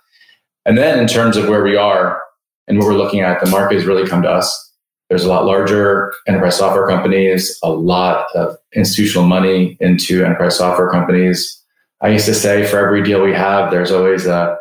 And 0.65 0.79
then 0.79 0.99
in 0.99 1.07
terms 1.07 1.37
of 1.37 1.49
where 1.49 1.63
we 1.63 1.77
are, 1.77 2.21
and 2.67 2.79
what 2.79 2.87
we're 2.87 2.95
looking 2.95 3.21
at, 3.21 3.45
the 3.45 3.51
market 3.51 3.75
has 3.77 3.85
really 3.85 4.09
come 4.09 4.23
to 4.23 4.31
us. 4.31 4.73
There's 5.09 5.25
a 5.25 5.29
lot 5.29 5.45
larger 5.45 6.13
enterprise 6.27 6.57
software 6.57 6.89
companies, 6.89 7.59
a 7.63 7.71
lot 7.71 8.27
of 8.35 8.57
institutional 8.75 9.27
money 9.27 9.77
into 9.81 10.25
enterprise 10.25 10.57
software 10.57 10.91
companies. 10.91 11.61
I 12.01 12.09
used 12.09 12.27
to 12.27 12.35
say 12.35 12.67
for 12.67 12.79
every 12.79 13.03
deal 13.03 13.23
we 13.23 13.35
have, 13.35 13.71
there's 13.71 13.91
always 13.91 14.27
a 14.27 14.59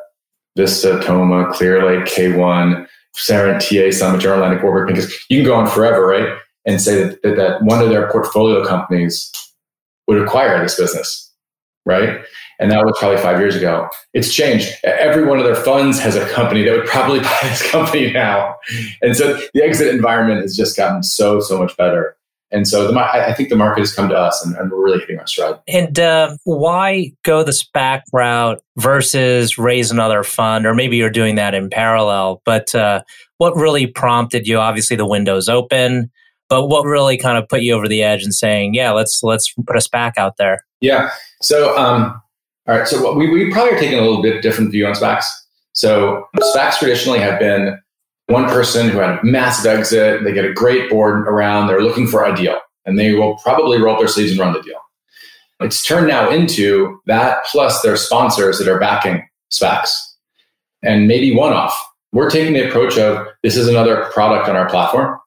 Vista, 0.55 1.01
Thoma, 1.01 1.45
Clearlake, 1.53 2.05
K1, 2.05 2.87
Serent, 3.15 3.61
TA, 3.61 3.91
Summit, 3.91 4.21
General 4.21 4.43
Atlantic, 4.43 4.63
Warburg, 4.63 4.87
because 4.87 5.11
you 5.29 5.37
can 5.37 5.45
go 5.45 5.55
on 5.55 5.67
forever, 5.67 6.05
right? 6.05 6.37
And 6.65 6.79
say 6.81 7.03
that, 7.03 7.21
that, 7.23 7.35
that 7.37 7.63
one 7.63 7.81
of 7.81 7.89
their 7.89 8.11
portfolio 8.11 8.65
companies 8.65 9.31
would 10.07 10.21
acquire 10.21 10.61
this 10.61 10.77
business, 10.77 11.31
right? 11.85 12.19
And 12.59 12.71
that 12.71 12.85
was 12.85 12.95
probably 12.99 13.17
five 13.17 13.39
years 13.39 13.55
ago. 13.55 13.89
It's 14.13 14.33
changed. 14.33 14.69
Every 14.83 15.25
one 15.25 15.39
of 15.39 15.45
their 15.45 15.55
funds 15.55 15.99
has 15.99 16.15
a 16.15 16.27
company 16.29 16.63
that 16.63 16.71
would 16.71 16.85
probably 16.85 17.19
buy 17.21 17.39
this 17.43 17.69
company 17.69 18.11
now. 18.11 18.55
And 19.01 19.15
so 19.15 19.39
the 19.53 19.63
exit 19.63 19.93
environment 19.93 20.41
has 20.41 20.55
just 20.55 20.77
gotten 20.77 21.03
so, 21.03 21.39
so 21.39 21.57
much 21.57 21.75
better. 21.77 22.15
And 22.53 22.67
so 22.67 22.89
the, 22.89 22.99
I 22.99 23.33
think 23.33 23.49
the 23.49 23.55
market 23.55 23.79
has 23.79 23.91
come 23.91 24.09
to 24.09 24.15
us 24.15 24.45
and, 24.45 24.55
and 24.55 24.71
we're 24.71 24.83
really 24.83 24.99
hitting 24.99 25.17
our 25.17 25.25
stride. 25.25 25.59
And 25.67 25.99
uh, 25.99 26.37
why 26.43 27.11
go 27.23 27.43
the 27.43 27.51
SPAC 27.51 28.03
route 28.13 28.61
versus 28.77 29.57
raise 29.57 29.89
another 29.89 30.21
fund? 30.21 30.67
Or 30.67 30.75
maybe 30.75 30.95
you're 30.95 31.09
doing 31.09 31.33
that 31.35 31.55
in 31.55 31.71
parallel. 31.71 32.43
But 32.45 32.75
uh, 32.75 33.01
what 33.39 33.55
really 33.55 33.87
prompted 33.87 34.47
you? 34.47 34.59
Obviously, 34.59 34.95
the 34.95 35.07
window's 35.07 35.49
open. 35.49 36.11
But 36.53 36.67
what 36.67 36.85
really 36.85 37.17
kind 37.17 37.35
of 37.35 37.49
put 37.49 37.63
you 37.63 37.73
over 37.73 37.87
the 37.87 38.03
edge 38.03 38.21
and 38.21 38.31
saying, 38.31 38.75
yeah, 38.75 38.91
let's 38.91 39.23
let's 39.23 39.51
put 39.65 39.75
a 39.75 39.79
SPAC 39.79 40.19
out 40.19 40.37
there? 40.37 40.63
Yeah. 40.81 41.09
So 41.41 41.75
um, 41.75 42.21
all 42.67 42.77
right. 42.77 42.87
So 42.87 43.11
we, 43.15 43.27
we 43.27 43.51
probably 43.51 43.73
are 43.73 43.79
taking 43.79 43.97
a 43.97 44.03
little 44.03 44.21
bit 44.21 44.43
different 44.43 44.69
view 44.69 44.85
on 44.85 44.93
SPACs. 44.93 45.23
So 45.71 46.27
SPACs 46.55 46.77
traditionally 46.77 47.17
have 47.17 47.39
been 47.39 47.75
one 48.27 48.45
person 48.45 48.89
who 48.89 48.99
had 48.99 49.17
a 49.17 49.25
massive 49.25 49.65
exit. 49.65 50.23
They 50.23 50.31
get 50.31 50.45
a 50.45 50.53
great 50.53 50.91
board 50.91 51.27
around. 51.27 51.69
They're 51.69 51.81
looking 51.81 52.05
for 52.05 52.23
a 52.23 52.35
deal 52.35 52.59
and 52.85 52.99
they 52.99 53.15
will 53.15 53.35
probably 53.37 53.81
roll 53.81 53.95
up 53.95 53.99
their 53.99 54.07
sleeves 54.07 54.29
and 54.29 54.39
run 54.39 54.53
the 54.53 54.61
deal. 54.61 54.79
It's 55.59 55.83
turned 55.83 56.07
now 56.07 56.29
into 56.29 56.99
that 57.07 57.45
plus 57.51 57.81
their 57.81 57.97
sponsors 57.97 58.59
that 58.59 58.67
are 58.67 58.79
backing 58.79 59.27
SPACs 59.51 59.89
and 60.83 61.07
maybe 61.07 61.35
one 61.35 61.51
off. 61.51 61.75
We're 62.11 62.29
taking 62.29 62.53
the 62.53 62.69
approach 62.69 62.99
of 62.99 63.25
this 63.41 63.57
is 63.57 63.67
another 63.67 64.11
product 64.13 64.47
on 64.47 64.55
our 64.55 64.69
platform. 64.69 65.17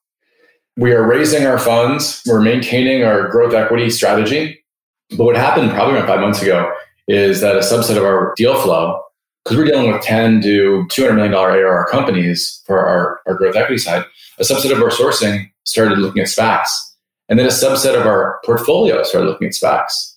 We 0.76 0.92
are 0.92 1.06
raising 1.06 1.46
our 1.46 1.58
funds, 1.58 2.22
we're 2.26 2.40
maintaining 2.40 3.02
our 3.04 3.28
growth 3.28 3.54
equity 3.54 3.90
strategy. 3.90 4.62
But 5.10 5.24
what 5.24 5.36
happened 5.36 5.70
probably 5.70 5.94
around 5.94 6.06
five 6.06 6.20
months 6.20 6.42
ago 6.42 6.70
is 7.08 7.40
that 7.40 7.56
a 7.56 7.60
subset 7.60 7.96
of 7.96 8.04
our 8.04 8.34
deal 8.36 8.60
flow, 8.60 9.00
because 9.44 9.56
we're 9.56 9.64
dealing 9.64 9.92
with 9.92 10.02
10 10.02 10.42
to 10.42 10.84
$200 10.90 11.14
million 11.14 11.34
ARR 11.34 11.86
companies 11.90 12.62
for 12.66 12.86
our, 12.86 13.20
our 13.26 13.34
growth 13.34 13.56
equity 13.56 13.78
side, 13.78 14.04
a 14.38 14.42
subset 14.42 14.72
of 14.72 14.82
our 14.82 14.90
sourcing 14.90 15.50
started 15.64 15.98
looking 15.98 16.22
at 16.22 16.28
SPACs. 16.28 16.68
And 17.28 17.38
then 17.38 17.46
a 17.46 17.50
subset 17.50 17.98
of 17.98 18.06
our 18.06 18.40
portfolio 18.44 19.02
started 19.02 19.28
looking 19.28 19.48
at 19.48 19.54
SPACs. 19.54 20.14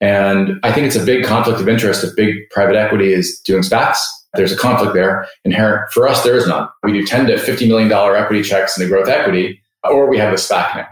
And 0.00 0.58
I 0.62 0.72
think 0.72 0.86
it's 0.86 0.96
a 0.96 1.04
big 1.04 1.24
conflict 1.24 1.60
of 1.60 1.68
interest 1.68 2.04
if 2.04 2.16
big 2.16 2.48
private 2.50 2.76
equity 2.76 3.12
is 3.12 3.40
doing 3.40 3.62
SPACs. 3.62 3.98
There's 4.34 4.52
a 4.52 4.56
conflict 4.56 4.94
there 4.94 5.26
inherent. 5.44 5.90
For 5.92 6.06
us, 6.06 6.22
there 6.22 6.36
is 6.36 6.46
none. 6.46 6.68
We 6.84 6.92
do 6.92 7.04
10 7.04 7.26
to 7.26 7.34
$50 7.34 7.66
million 7.66 7.92
equity 7.92 8.42
checks 8.42 8.78
in 8.78 8.84
the 8.84 8.88
growth 8.88 9.08
equity, 9.08 9.60
or 9.84 10.08
we 10.08 10.18
have 10.18 10.32
a 10.32 10.36
SPAC 10.36 10.76
now. 10.76 10.88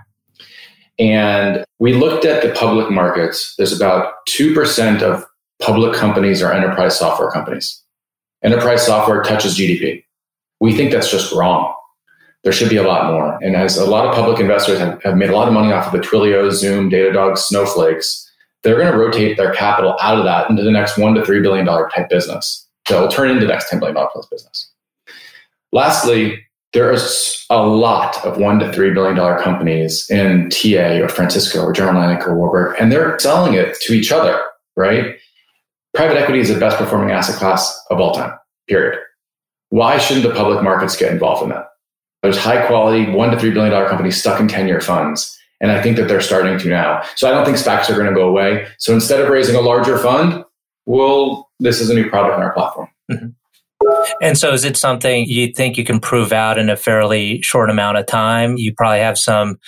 And 0.99 1.64
we 1.78 1.95
looked 1.95 2.25
at 2.25 2.42
the 2.42 2.52
public 2.59 2.90
markets. 2.90 3.54
There's 3.57 3.78
about 3.78 4.14
2% 4.28 5.02
of 5.02 5.25
public 5.61 5.95
companies 5.95 6.42
are 6.42 6.52
enterprise 6.52 6.99
software 6.99 7.30
companies. 7.30 7.83
Enterprise 8.42 8.85
software 8.85 9.23
touches 9.23 9.57
GDP. 9.57 10.04
We 10.61 10.76
think 10.76 10.90
that's 10.90 11.11
just 11.11 11.33
wrong. 11.33 11.75
There 12.45 12.52
should 12.52 12.71
be 12.71 12.76
a 12.76 12.87
lot 12.87 13.12
more. 13.12 13.38
And 13.42 13.57
as 13.57 13.76
a 13.76 13.85
lot 13.88 14.07
of 14.07 14.14
public 14.14 14.40
investors 14.40 14.78
have, 14.78 15.02
have 15.02 15.16
made 15.16 15.30
a 15.30 15.37
lot 15.37 15.49
of 15.49 15.54
money 15.54 15.73
off 15.73 15.87
of 15.87 15.92
the 15.92 16.07
Twilio, 16.07 16.50
Zoom, 16.52 16.90
Datadog, 16.90 17.37
Snowflakes, 17.37 18.28
they're 18.62 18.78
going 18.78 18.90
to 18.90 18.99
rotate 18.99 19.37
their 19.37 19.52
capital 19.52 19.97
out 20.00 20.18
of 20.18 20.25
that 20.25 20.49
into 20.50 20.62
the 20.62 20.71
next 20.71 20.99
one 20.99 21.14
to 21.14 21.25
three 21.25 21.40
billion 21.40 21.66
dollar 21.66 21.88
type 21.95 22.09
business 22.09 22.66
that 22.88 23.00
will 23.00 23.09
turn 23.09 23.30
into 23.30 23.40
the 23.40 23.52
next 23.52 23.71
ten 23.71 23.78
billion 23.78 23.95
dollar 23.95 24.09
plus 24.12 24.26
business. 24.26 24.71
Lastly, 25.73 26.45
there's 26.73 27.47
a 27.51 27.67
lot 27.67 28.25
of 28.25 28.39
one 28.39 28.59
to 28.59 28.73
three 28.73 28.93
billion 28.93 29.17
dollar 29.17 29.41
companies 29.41 30.09
in 30.11 30.51
TA 30.51 30.99
or 31.03 31.09
Francisco 31.09 31.63
or 31.63 31.73
General 31.73 32.03
Atlantic 32.03 32.27
or 32.27 32.37
Warburg, 32.37 32.77
and 32.79 32.93
they're 32.93 33.19
selling 33.19 33.55
it 33.55 33.79
to 33.81 33.93
each 33.93 34.13
other, 34.13 34.41
right? 34.77 35.17
Private 35.95 36.19
equity 36.19 36.41
is 36.41 36.49
the 36.49 36.61
best 36.61 36.77
performing 36.77 37.11
asset 37.11 37.37
class 37.37 37.79
of 37.91 38.01
all 38.01 38.13
time, 38.13 38.33
period. 38.69 38.99
Why 39.71 39.99
shouldn't 39.99 40.27
the 40.27 40.35
public 40.35 40.63
markets 40.63 40.97
get 40.97 41.13
involved 41.13 41.43
in 41.43 41.49
that? 41.51 41.69
There's 42.23 42.39
high 42.39 42.67
quality 42.67 43.11
one 43.11 43.31
to 43.31 43.39
three 43.39 43.51
billion 43.51 43.73
dollar 43.73 43.89
companies 43.89 44.21
stuck 44.21 44.41
in 44.41 44.49
10 44.49 44.69
year 44.69 44.81
funds 44.81 45.39
and 45.61 45.73
I 45.73 45.83
think 45.83 45.97
that 45.97 46.09
they're 46.09 46.21
starting 46.21 46.59
to 46.59 46.69
now. 46.69 47.03
So 47.17 47.29
I 47.29 47.33
don't 47.33 47.45
think 47.45 47.57
SPACs 47.57 47.91
are 47.91 47.95
going 47.95 48.07
to 48.07 48.15
go 48.15 48.29
away. 48.29 48.67
So 48.79 48.95
instead 48.95 49.21
of 49.21 49.29
raising 49.29 49.57
a 49.57 49.61
larger 49.61 49.99
fund, 49.99 50.45
well, 50.87 51.51
this 51.59 51.81
is 51.81 51.91
a 51.91 51.95
new 51.95 52.09
product 52.09 52.37
on 52.37 52.43
our 52.43 52.53
platform. 52.53 52.89
And 54.21 54.37
so 54.37 54.52
is 54.52 54.64
it 54.64 54.76
something 54.76 55.25
you 55.26 55.52
think 55.52 55.76
you 55.76 55.85
can 55.85 56.00
prove 56.00 56.33
out 56.33 56.59
in 56.59 56.71
a 56.71 56.76
fairly 56.76 57.42
short 57.42 57.71
amount 57.71 57.99
of 57.99 58.07
time? 58.07 58.57
You 58.57 58.75
probably 58.75 59.00
have 59.00 59.18
some 59.18 59.59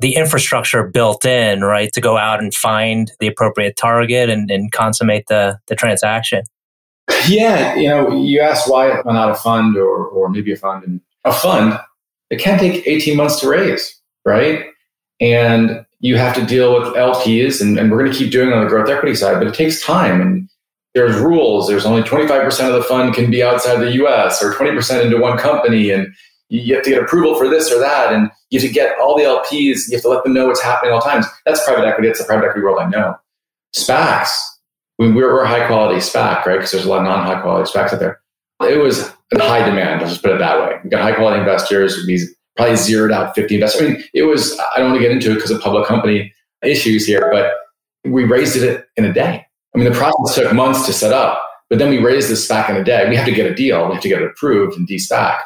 the 0.00 0.16
infrastructure 0.16 0.88
built 0.88 1.26
in, 1.26 1.60
right, 1.60 1.92
to 1.92 2.00
go 2.00 2.16
out 2.16 2.42
and 2.42 2.54
find 2.54 3.12
the 3.20 3.26
appropriate 3.26 3.76
target 3.76 4.30
and, 4.30 4.50
and 4.50 4.72
consummate 4.72 5.26
the, 5.28 5.58
the 5.66 5.74
transaction. 5.74 6.42
Yeah, 7.28 7.74
you 7.74 7.88
know, 7.88 8.16
you 8.16 8.40
asked 8.40 8.70
why 8.70 9.02
not 9.04 9.30
a 9.30 9.34
fund 9.34 9.76
or 9.76 10.06
or 10.06 10.28
maybe 10.28 10.52
a 10.52 10.56
fund 10.56 10.84
and 10.84 11.00
a 11.24 11.32
fund, 11.32 11.78
it 12.30 12.38
can 12.38 12.58
take 12.58 12.86
18 12.86 13.16
months 13.16 13.40
to 13.40 13.48
raise, 13.48 14.00
right? 14.24 14.64
and 15.20 15.84
you 16.00 16.16
have 16.16 16.34
to 16.34 16.44
deal 16.44 16.72
with 16.72 16.94
LPs, 16.94 17.60
and, 17.60 17.78
and 17.78 17.90
we're 17.90 17.98
going 17.98 18.10
to 18.10 18.16
keep 18.16 18.32
doing 18.32 18.52
on 18.52 18.64
the 18.64 18.70
growth 18.70 18.88
equity 18.88 19.14
side, 19.14 19.38
but 19.38 19.46
it 19.46 19.54
takes 19.54 19.84
time. 19.84 20.20
And 20.20 20.48
there's 20.94 21.16
rules. 21.16 21.68
There's 21.68 21.86
only 21.86 22.02
25% 22.02 22.66
of 22.66 22.74
the 22.74 22.82
fund 22.82 23.14
can 23.14 23.30
be 23.30 23.42
outside 23.42 23.76
the 23.76 23.92
US 24.04 24.42
or 24.42 24.52
20% 24.52 25.04
into 25.04 25.18
one 25.18 25.38
company. 25.38 25.90
And 25.90 26.08
you 26.48 26.74
have 26.74 26.84
to 26.84 26.90
get 26.90 27.02
approval 27.02 27.36
for 27.36 27.48
this 27.48 27.70
or 27.70 27.78
that. 27.78 28.12
And 28.12 28.30
you 28.50 28.60
have 28.60 28.68
to 28.68 28.74
get 28.74 28.98
all 29.00 29.16
the 29.16 29.24
LPs, 29.24 29.88
you 29.88 29.96
have 29.96 30.02
to 30.02 30.08
let 30.08 30.24
them 30.24 30.34
know 30.34 30.46
what's 30.46 30.62
happening 30.62 30.92
all 30.92 31.00
times. 31.00 31.26
That's 31.46 31.64
private 31.64 31.86
equity. 31.86 32.08
That's 32.08 32.18
the 32.18 32.26
private 32.26 32.46
equity 32.46 32.62
world 32.62 32.78
I 32.80 32.88
know. 32.88 33.16
SPACs, 33.76 34.30
we're, 34.98 35.14
we're 35.14 35.42
a 35.42 35.48
high 35.48 35.66
quality 35.66 36.00
SPAC, 36.00 36.44
right? 36.44 36.56
Because 36.56 36.72
there's 36.72 36.84
a 36.84 36.88
lot 36.88 36.98
of 36.98 37.04
non 37.04 37.24
high 37.24 37.40
quality 37.40 37.70
SPACs 37.70 37.92
out 37.92 38.00
there. 38.00 38.20
It 38.62 38.78
was 38.78 39.12
high 39.34 39.64
demand, 39.64 40.00
let's 40.00 40.12
just 40.12 40.22
put 40.22 40.32
it 40.32 40.38
that 40.38 40.60
way. 40.60 40.80
We 40.82 40.90
got 40.90 41.02
high 41.02 41.14
quality 41.14 41.38
investors, 41.38 42.04
these 42.06 42.34
probably 42.56 42.76
zeroed 42.76 43.12
out 43.12 43.34
50 43.34 43.54
investors. 43.54 43.82
I 43.82 43.84
mean, 43.86 44.04
it 44.12 44.24
was, 44.24 44.58
I 44.74 44.78
don't 44.78 44.90
want 44.90 45.00
to 45.00 45.06
get 45.06 45.12
into 45.12 45.30
it 45.30 45.36
because 45.36 45.50
of 45.50 45.62
public 45.62 45.86
company 45.86 46.32
issues 46.62 47.06
here, 47.06 47.30
but 47.32 47.54
we 48.04 48.24
raised 48.24 48.56
it 48.56 48.86
in 48.96 49.04
a 49.04 49.12
day. 49.12 49.46
I 49.74 49.78
mean, 49.78 49.90
the 49.90 49.96
process 49.96 50.34
took 50.34 50.52
months 50.52 50.86
to 50.86 50.92
set 50.92 51.12
up, 51.12 51.40
but 51.68 51.78
then 51.78 51.90
we 51.90 51.98
raised 51.98 52.28
this 52.28 52.46
back 52.48 52.68
in 52.68 52.76
a 52.76 52.84
day. 52.84 53.08
We 53.08 53.16
have 53.16 53.26
to 53.26 53.32
get 53.32 53.50
a 53.50 53.54
deal, 53.54 53.86
we 53.86 53.94
have 53.94 54.02
to 54.02 54.08
get 54.08 54.22
it 54.22 54.30
approved 54.30 54.76
and 54.76 54.86
de-SPAC, 54.86 55.40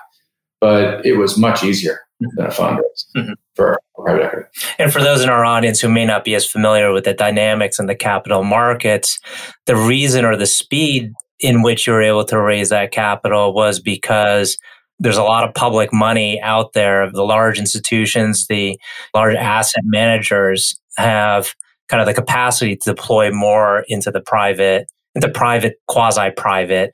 but 0.60 1.04
it 1.04 1.18
was 1.18 1.36
much 1.36 1.62
easier 1.62 2.00
than 2.20 2.46
a 2.46 2.50
fundraise 2.50 3.04
mm-hmm. 3.16 3.32
for 3.54 3.78
private 4.02 4.24
equity. 4.24 4.48
And 4.78 4.92
for 4.92 5.02
those 5.02 5.22
in 5.22 5.28
our 5.28 5.44
audience 5.44 5.80
who 5.80 5.88
may 5.88 6.06
not 6.06 6.24
be 6.24 6.34
as 6.34 6.46
familiar 6.46 6.92
with 6.92 7.04
the 7.04 7.14
dynamics 7.14 7.78
in 7.78 7.86
the 7.86 7.94
capital 7.94 8.44
markets, 8.44 9.18
the 9.66 9.76
reason 9.76 10.24
or 10.24 10.36
the 10.36 10.46
speed 10.46 11.12
in 11.40 11.62
which 11.62 11.86
you 11.86 11.92
were 11.92 12.02
able 12.02 12.24
to 12.24 12.40
raise 12.40 12.70
that 12.70 12.92
capital 12.92 13.52
was 13.52 13.80
because 13.80 14.56
there's 14.98 15.16
a 15.16 15.22
lot 15.22 15.46
of 15.46 15.54
public 15.54 15.92
money 15.92 16.40
out 16.40 16.72
there. 16.72 17.10
The 17.10 17.24
large 17.24 17.58
institutions, 17.58 18.46
the 18.46 18.78
large 19.12 19.34
asset 19.34 19.82
managers 19.84 20.78
have 20.96 21.54
kind 21.88 22.00
of 22.00 22.06
the 22.06 22.14
capacity 22.14 22.76
to 22.76 22.94
deploy 22.94 23.30
more 23.30 23.84
into 23.88 24.10
the 24.10 24.20
private, 24.20 24.90
into 25.14 25.28
private, 25.28 25.74
quasi 25.86 26.30
private. 26.36 26.92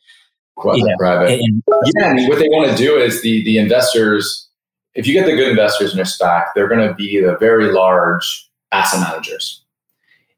Quasi 0.56 0.82
private. 0.98 1.40
yeah. 1.96 2.10
And 2.10 2.28
what 2.28 2.38
they 2.38 2.48
want 2.48 2.70
to 2.70 2.76
do 2.76 2.96
is 2.96 3.22
the, 3.22 3.42
the 3.44 3.58
investors, 3.58 4.48
if 4.94 5.06
you 5.06 5.12
get 5.12 5.26
the 5.26 5.36
good 5.36 5.48
investors 5.48 5.92
in 5.92 5.96
your 5.96 6.06
SPAC, 6.06 6.46
they're 6.54 6.68
going 6.68 6.86
to 6.86 6.94
be 6.94 7.20
the 7.20 7.36
very 7.38 7.72
large 7.72 8.48
asset 8.72 9.00
managers. 9.00 9.64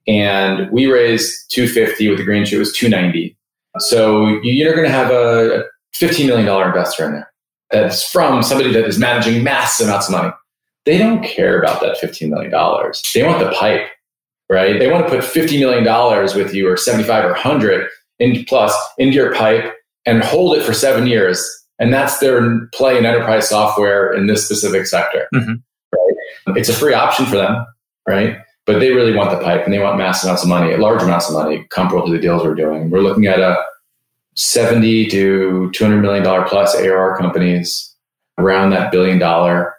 And 0.07 0.71
we 0.71 0.87
raised 0.87 1.51
250 1.51 2.09
with 2.09 2.19
the 2.19 2.25
green 2.25 2.45
shoe, 2.45 2.57
it 2.57 2.61
was 2.61 2.73
290. 2.73 3.37
So 3.79 4.41
you're 4.43 4.75
going 4.75 4.87
to 4.87 4.93
have 4.93 5.11
a 5.11 5.65
$15 5.95 6.27
million 6.27 6.67
investor 6.67 7.07
in 7.07 7.13
there 7.13 7.33
that's 7.71 8.09
from 8.09 8.43
somebody 8.43 8.73
that 8.73 8.85
is 8.85 8.99
managing 8.99 9.43
massive 9.43 9.89
amounts 9.89 10.09
of 10.09 10.13
money. 10.13 10.33
They 10.85 10.99
don't 10.99 11.23
care 11.25 11.61
about 11.61 11.81
that 11.81 11.97
$15 11.99 12.29
million. 12.29 12.51
They 12.51 13.23
want 13.23 13.39
the 13.39 13.51
pipe, 13.53 13.87
right? 14.53 14.79
They 14.79 14.91
want 14.91 15.03
to 15.07 15.11
put 15.11 15.25
$50 15.25 15.59
million 15.59 16.37
with 16.37 16.55
you 16.55 16.69
or 16.69 16.77
75 16.77 17.25
or 17.25 17.31
100 17.31 17.89
in 18.19 18.45
plus 18.45 18.77
into 18.99 19.15
your 19.15 19.35
pipe 19.35 19.75
and 20.05 20.23
hold 20.23 20.55
it 20.59 20.63
for 20.63 20.75
seven 20.75 21.07
years. 21.07 21.43
And 21.79 21.91
that's 21.91 22.19
their 22.19 22.67
play 22.75 22.99
in 22.99 23.07
enterprise 23.07 23.49
software 23.49 24.13
in 24.13 24.27
this 24.27 24.45
specific 24.45 24.87
sector. 24.87 25.27
Mm-hmm. 25.35 25.55
Right? 25.95 26.59
It's 26.59 26.69
a 26.69 26.75
free 26.75 26.93
option 26.93 27.25
for 27.25 27.37
them, 27.37 27.65
right? 28.07 28.37
But 28.67 28.79
they 28.79 28.93
really 28.93 29.17
want 29.17 29.31
the 29.31 29.43
pipe 29.43 29.65
and 29.65 29.73
they 29.73 29.79
want 29.79 29.97
massive 29.97 30.29
amounts 30.29 30.43
of 30.43 30.51
money, 30.51 30.77
large 30.77 31.03
amounts 31.03 31.29
of 31.29 31.35
money 31.35 31.67
comparable 31.71 32.07
to 32.07 32.13
the 32.13 32.21
deals 32.21 32.45
we're 32.45 32.55
doing. 32.55 32.91
We're 32.91 33.01
looking 33.01 33.27
at 33.27 33.41
a 33.41 33.57
70 34.37 35.09
to 35.09 35.71
200 35.73 36.03
million 36.03 36.23
dollar 36.23 36.47
plus 36.47 36.75
ARR 36.75 37.17
companies 37.17 37.97
around 38.37 38.71
that 38.71 38.93
billion 38.93 39.19
dollar 39.19 39.75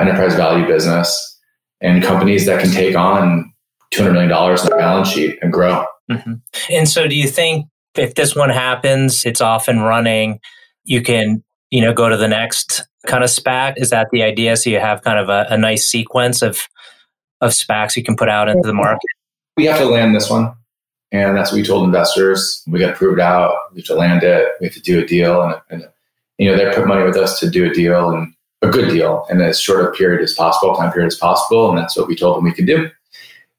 enterprise 0.00 0.34
value 0.34 0.66
business 0.66 1.40
and 1.80 2.02
companies 2.02 2.44
that 2.46 2.60
can 2.60 2.72
take 2.72 2.96
on 2.96 3.52
200 3.92 4.12
million 4.12 4.30
dollars 4.30 4.62
in 4.62 4.70
their 4.70 4.78
balance 4.78 5.08
sheet 5.08 5.38
and 5.42 5.52
grow. 5.52 5.84
Mm-hmm. 6.10 6.34
And 6.70 6.88
so 6.88 7.06
do 7.06 7.14
you 7.14 7.28
think 7.28 7.66
if 7.96 8.14
this 8.14 8.34
one 8.34 8.50
happens, 8.50 9.24
it's 9.24 9.40
off 9.40 9.68
and 9.68 9.82
running, 9.82 10.40
you 10.84 11.02
can, 11.02 11.42
you 11.70 11.80
know, 11.80 11.92
go 11.92 12.08
to 12.08 12.16
the 12.16 12.28
next 12.28 12.86
kind 13.06 13.24
of 13.24 13.30
SPAC? 13.30 13.74
Is 13.76 13.90
that 13.90 14.08
the 14.12 14.22
idea? 14.22 14.56
So 14.56 14.70
you 14.70 14.80
have 14.80 15.02
kind 15.02 15.18
of 15.18 15.28
a, 15.28 15.46
a 15.50 15.58
nice 15.58 15.88
sequence 15.88 16.42
of 16.42 16.68
of 17.40 17.50
SPACs 17.50 17.96
you 17.96 18.02
can 18.02 18.16
put 18.16 18.28
out 18.28 18.48
into 18.48 18.66
the 18.66 18.74
market? 18.74 19.08
We 19.56 19.66
have 19.66 19.78
to 19.78 19.86
land 19.86 20.14
this 20.14 20.30
one. 20.30 20.54
And 21.12 21.36
that's 21.36 21.52
what 21.52 21.58
we 21.58 21.62
told 21.62 21.84
investors. 21.84 22.62
We 22.66 22.78
got 22.78 22.94
approved 22.94 23.20
out. 23.20 23.56
We 23.72 23.80
have 23.80 23.86
to 23.86 23.94
land 23.94 24.22
it. 24.22 24.48
We 24.60 24.66
have 24.66 24.74
to 24.74 24.80
do 24.80 25.00
a 25.00 25.06
deal. 25.06 25.42
And, 25.42 25.54
and 25.70 25.88
you 26.38 26.50
know, 26.50 26.56
they 26.56 26.74
put 26.74 26.86
money 26.86 27.04
with 27.04 27.16
us 27.16 27.38
to 27.40 27.50
do 27.50 27.70
a 27.70 27.72
deal 27.72 28.10
and 28.10 28.34
a 28.62 28.68
good 28.68 28.90
deal 28.90 29.26
in 29.30 29.40
as 29.40 29.60
short 29.60 29.84
a 29.84 29.96
period 29.96 30.22
as 30.22 30.34
possible, 30.34 30.74
time 30.74 30.92
period 30.92 31.08
as 31.08 31.16
possible. 31.16 31.68
And 31.68 31.78
that's 31.78 31.96
what 31.96 32.08
we 32.08 32.16
told 32.16 32.36
them 32.36 32.44
we 32.44 32.52
could 32.52 32.66
do. 32.66 32.90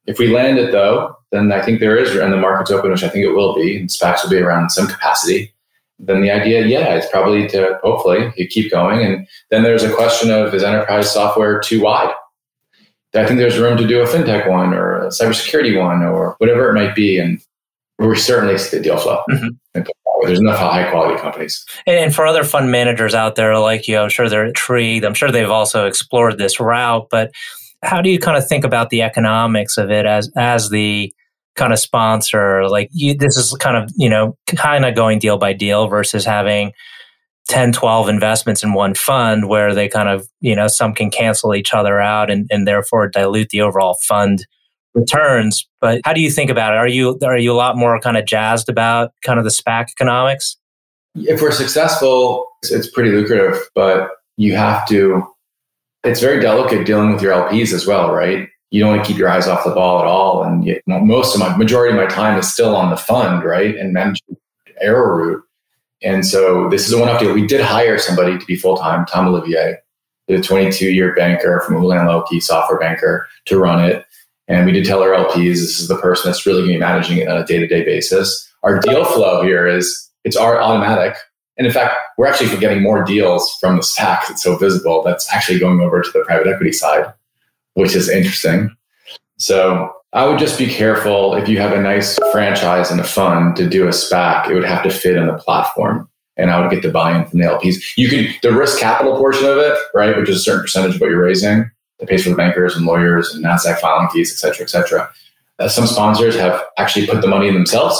If 0.08 0.20
we 0.20 0.28
land 0.28 0.58
it 0.58 0.72
though, 0.72 1.16
then 1.32 1.52
I 1.52 1.62
think 1.62 1.80
there 1.80 1.98
is, 1.98 2.16
and 2.16 2.34
the 2.34 2.38
market's 2.38 2.72
open, 2.72 2.92
which 2.92 3.04
I 3.04 3.10
think 3.10 3.26
it 3.26 3.34
will 3.34 3.54
be, 3.54 3.78
and 3.78 3.90
SPACs 3.90 4.24
will 4.24 4.30
be 4.30 4.38
around 4.38 4.70
some 4.72 4.88
capacity. 4.88 5.54
Then 6.00 6.22
the 6.22 6.32
idea, 6.32 6.66
yeah, 6.66 6.96
is 6.96 7.06
probably 7.12 7.48
to 7.50 7.80
hopefully 7.84 8.32
you 8.38 8.48
keep 8.48 8.72
going. 8.72 9.04
And 9.04 9.28
then 9.50 9.64
there's 9.64 9.84
a 9.84 9.94
question 9.94 10.32
of 10.32 10.54
is 10.54 10.64
enterprise 10.64 11.12
software 11.12 11.60
too 11.60 11.82
wide? 11.82 12.14
I 13.16 13.26
think 13.26 13.40
there's 13.40 13.58
room 13.58 13.78
to 13.78 13.88
do 13.88 14.02
a 14.02 14.06
fintech 14.06 14.48
one 14.48 14.74
or 14.74 14.98
a 14.98 15.08
cybersecurity 15.08 15.80
one 15.80 16.04
or 16.04 16.36
whatever 16.38 16.70
it 16.70 16.74
might 16.74 16.94
be. 16.94 17.18
And 17.18 17.42
we're 17.98 18.16
certainly 18.16 18.58
see 18.60 18.78
the 18.78 18.84
deal 18.84 18.98
flow. 18.98 19.24
Mm-hmm. 19.30 19.82
There's 20.24 20.40
enough 20.40 20.60
high 20.60 20.90
quality 20.92 21.20
companies. 21.20 21.66
And 21.86 22.14
for 22.14 22.28
other 22.28 22.44
fund 22.44 22.72
managers 22.72 23.16
out 23.16 23.36
there 23.36 23.58
like 23.60 23.88
you, 23.88 23.98
I'm 23.98 24.10
sure 24.10 24.30
they're 24.30 24.46
intrigued. 24.46 25.06
I'm 25.06 25.14
sure 25.14 25.32
they've 25.32 25.50
also 25.50 25.88
explored 25.88 26.38
this 26.38 26.60
route. 26.60 27.08
But 27.10 27.32
how 27.84 28.01
do 28.01 28.10
you 28.10 28.19
kind 28.19 28.38
of 28.38 28.48
think 28.48 28.63
about 28.63 28.89
the 28.89 29.01
economics 29.01 29.77
of 29.77 29.91
it 29.91 30.05
as 30.05 30.31
as 30.36 30.69
the 30.69 31.13
kind 31.55 31.74
of 31.74 31.79
sponsor? 31.79 32.67
Like 32.69 32.89
you, 32.91 33.15
this 33.15 33.38
is 33.38 33.53
kind 33.60 33.77
of 33.77 33.89
you 33.98 34.10
know 34.10 34.38
kind 34.48 34.86
of 34.86 34.96
going 34.96 35.19
deal 35.19 35.38
by 35.38 35.53
deal 35.53 35.88
versus 35.88 36.25
having 36.25 36.72
10, 37.48 37.72
12 37.72 38.10
investments 38.10 38.63
in 38.63 38.74
one 38.74 38.93
fund 38.93 39.48
where 39.48 39.74
they 39.74 39.88
kind 39.88 40.10
of, 40.10 40.27
you 40.41 40.55
know, 40.55 40.67
some 40.67 40.93
can 40.93 41.10
cancel 41.10 41.55
each 41.55 41.74
other 41.74 42.00
out 42.00 42.29
and, 42.29 42.46
and 42.51 42.67
therefore 42.67 43.07
dilute 43.07 43.50
the 43.50 43.62
overall 43.62 43.98
fund 44.07 44.46
returns. 44.93 45.67
But 45.79 46.01
how 46.03 46.13
do 46.13 46.22
you 46.22 46.29
think 46.29 46.50
about 46.50 46.74
it? 46.74 46.77
Are 46.77 46.88
you 46.88 47.17
are 47.24 47.38
you 47.38 47.51
a 47.51 47.55
lot 47.55 47.77
more 47.77 48.00
kind 48.00 48.17
of 48.17 48.25
jazzed 48.25 48.67
about 48.67 49.12
kind 49.24 49.39
of 49.39 49.46
the 49.46 49.51
SPAC 49.51 49.89
economics? 49.91 50.57
If 51.15 51.41
we're 51.41 51.51
successful, 51.51 52.48
it's 52.63 52.89
pretty 52.89 53.12
lucrative, 53.12 53.60
but 53.74 54.10
you 54.36 54.55
have 54.55 54.88
to. 54.89 55.24
It's 56.08 56.22
very 56.22 56.40
delicate 56.40 56.86
dealing 56.86 57.12
with 57.12 57.22
your 57.22 57.34
LPs 57.34 57.74
as 57.74 57.86
well, 57.86 58.12
right? 58.12 58.50
You 58.70 58.82
don't 58.82 58.92
want 58.92 59.04
to 59.04 59.08
keep 59.08 59.18
your 59.18 59.30
eyes 59.30 59.48
off 59.48 59.64
the 59.64 59.72
ball 59.72 60.00
at 60.00 60.06
all, 60.06 60.44
and 60.44 60.66
most 60.88 61.34
of 61.34 61.40
my 61.40 61.56
majority 61.56 61.98
of 61.98 62.04
my 62.04 62.08
time 62.14 62.38
is 62.38 62.52
still 62.52 62.76
on 62.76 62.90
the 62.90 62.98
fund, 62.98 63.44
right, 63.44 63.76
and 63.76 63.94
managing 63.94 64.38
Arrowroot. 64.82 65.44
And 66.04 66.26
so 66.26 66.70
this 66.70 66.86
is 66.86 66.94
a 66.94 67.00
one-off 67.00 67.20
deal. 67.20 67.34
We 67.34 67.48
did 67.48 67.62
hire 67.62 67.98
somebody 67.98 68.38
to 68.38 68.46
be 68.46 68.56
full-time, 68.56 69.06
Tom 69.06 69.28
Olivier, 69.28 69.78
a 70.28 70.34
22-year 70.34 71.16
banker 71.16 71.62
from 71.66 71.76
Houlihan 71.76 72.08
Lokey, 72.08 72.42
software 72.42 72.78
banker, 72.78 73.28
to 73.46 73.58
run 73.58 73.84
it. 73.84 74.06
And 74.48 74.66
we 74.66 74.72
did 74.72 74.86
tell 74.86 75.02
our 75.02 75.12
LPs 75.12 75.56
this 75.56 75.80
is 75.80 75.88
the 75.88 75.98
person 75.98 76.30
that's 76.30 76.46
really 76.46 76.60
going 76.62 76.74
to 76.74 76.76
be 76.76 76.80
managing 76.80 77.18
it 77.18 77.28
on 77.28 77.38
a 77.38 77.46
day-to-day 77.46 77.84
basis. 77.84 78.52
Our 78.64 78.80
deal 78.80 79.06
flow 79.06 79.44
here 79.44 79.66
is 79.66 80.10
it's 80.24 80.36
our 80.36 80.62
automatic. 80.62 81.16
And 81.58 81.66
in 81.66 81.74
fact, 81.74 81.96
we're 82.18 82.28
actually 82.28 82.56
getting 82.60 82.84
more 82.84 83.04
deals 83.04 83.58
from 83.60 83.78
the 83.78 83.82
SPAC. 83.82 84.28
that's 84.28 84.44
so 84.44 84.56
visible 84.58 85.04
that's 85.04 85.32
actually 85.34 85.60
going 85.60 85.80
over 85.80 86.02
to 86.02 86.12
the 86.12 86.24
private 86.24 86.48
equity 86.48 86.72
side, 86.72 87.12
which 87.74 87.96
is 87.96 88.10
interesting. 88.10 88.76
So 89.38 89.92
I 90.14 90.26
would 90.26 90.40
just 90.40 90.58
be 90.58 90.68
careful 90.68 91.36
if 91.36 91.50
you 91.50 91.60
have 91.60 91.74
a 91.74 91.82
nice 91.82 92.18
franchise 92.32 92.92
and 92.92 93.00
a 93.00 93.04
fund 93.04 93.56
to 93.58 93.68
do 93.68 93.86
a 93.88 93.92
SPAC, 93.92 94.50
it 94.50 94.54
would 94.54 94.64
have 94.64 94.84
to 94.84 94.90
fit 94.90 95.18
on 95.18 95.28
the 95.28 95.34
platform. 95.34 96.10
And 96.38 96.52
I 96.52 96.62
would 96.62 96.70
get 96.70 96.84
the 96.84 96.92
buy-in 96.92 97.26
from 97.26 97.40
the 97.40 97.46
LPs. 97.46 97.78
You 97.98 98.10
could 98.10 98.30
the 98.44 98.56
risk 98.56 98.80
capital 98.80 99.18
portion 99.18 99.46
of 99.46 99.58
it, 99.58 99.78
right, 99.96 100.16
which 100.16 100.30
is 100.30 100.38
a 100.38 100.40
certain 100.40 100.62
percentage 100.62 100.96
of 100.96 101.02
what 101.02 101.10
you're 101.10 101.24
raising, 101.24 101.70
that 102.00 102.08
pays 102.08 102.24
for 102.24 102.30
the 102.30 102.36
bankers 102.36 102.76
and 102.76 102.86
lawyers 102.86 103.34
and 103.34 103.44
NASDAQ 103.44 103.80
filing 103.80 104.10
fees, 104.10 104.32
et 104.32 104.38
cetera, 104.38 104.64
et 104.64 104.70
cetera. 104.70 105.12
Uh, 105.58 105.68
some 105.68 105.88
sponsors 105.88 106.36
have 106.36 106.64
actually 106.78 107.08
put 107.08 107.22
the 107.22 107.28
money 107.28 107.48
in 107.48 107.56
themselves 107.56 108.00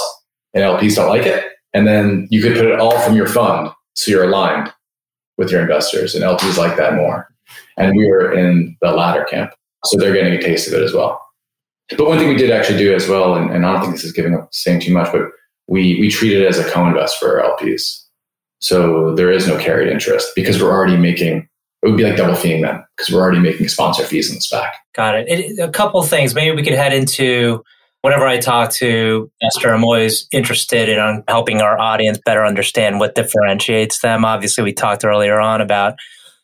and 0.54 0.62
LPs 0.62 0.94
don't 0.94 1.08
like 1.08 1.26
it. 1.26 1.44
And 1.78 1.86
then 1.86 2.26
you 2.28 2.42
could 2.42 2.54
put 2.54 2.66
it 2.66 2.80
all 2.80 2.98
from 3.02 3.14
your 3.14 3.28
fund. 3.28 3.70
So 3.94 4.10
you're 4.10 4.24
aligned 4.24 4.72
with 5.36 5.52
your 5.52 5.60
investors 5.60 6.12
and 6.12 6.24
LPs 6.24 6.58
like 6.58 6.76
that 6.76 6.94
more. 6.94 7.28
And 7.76 7.96
we 7.96 8.10
were 8.10 8.32
in 8.32 8.76
the 8.82 8.90
latter 8.90 9.22
camp. 9.22 9.52
So 9.84 9.96
they're 9.96 10.12
getting 10.12 10.34
a 10.34 10.42
taste 10.42 10.66
of 10.66 10.74
it 10.74 10.82
as 10.82 10.92
well. 10.92 11.24
But 11.96 12.08
one 12.08 12.18
thing 12.18 12.28
we 12.28 12.36
did 12.36 12.50
actually 12.50 12.78
do 12.78 12.92
as 12.92 13.08
well, 13.08 13.36
and, 13.36 13.48
and 13.52 13.64
I 13.64 13.72
don't 13.72 13.82
think 13.82 13.94
this 13.94 14.02
is 14.02 14.10
giving 14.10 14.34
up 14.34 14.48
saying 14.52 14.80
too 14.80 14.92
much, 14.92 15.12
but 15.12 15.22
we 15.68 16.00
we 16.00 16.10
treat 16.10 16.36
it 16.36 16.44
as 16.44 16.58
a 16.58 16.68
co-invest 16.68 17.16
for 17.18 17.40
our 17.40 17.56
LPs. 17.56 18.02
So 18.60 19.14
there 19.14 19.30
is 19.30 19.46
no 19.46 19.56
carried 19.56 19.88
interest 19.88 20.32
because 20.34 20.60
we're 20.60 20.72
already 20.72 20.96
making 20.96 21.48
it 21.82 21.88
would 21.88 21.96
be 21.96 22.02
like 22.02 22.16
double 22.16 22.34
feeing 22.34 22.62
them 22.62 22.84
because 22.96 23.14
we're 23.14 23.20
already 23.20 23.38
making 23.38 23.68
sponsor 23.68 24.02
fees 24.02 24.28
in 24.28 24.34
the 24.34 24.40
SPAC. 24.40 24.70
Got 24.94 25.14
it. 25.14 25.28
it. 25.28 25.58
A 25.60 25.70
couple 25.70 26.02
things. 26.02 26.34
Maybe 26.34 26.56
we 26.56 26.64
could 26.64 26.74
head 26.74 26.92
into 26.92 27.62
whenever 28.02 28.26
I 28.26 28.38
talk 28.38 28.70
to 28.74 29.30
Esther, 29.42 29.72
I'm 29.72 29.84
always 29.84 30.26
interested 30.32 30.88
in 30.88 31.24
helping 31.28 31.60
our 31.60 31.78
audience 31.78 32.18
better 32.24 32.44
understand 32.44 33.00
what 33.00 33.14
differentiates 33.14 34.00
them. 34.00 34.24
Obviously, 34.24 34.64
we 34.64 34.72
talked 34.72 35.04
earlier 35.04 35.40
on 35.40 35.60
about 35.60 35.94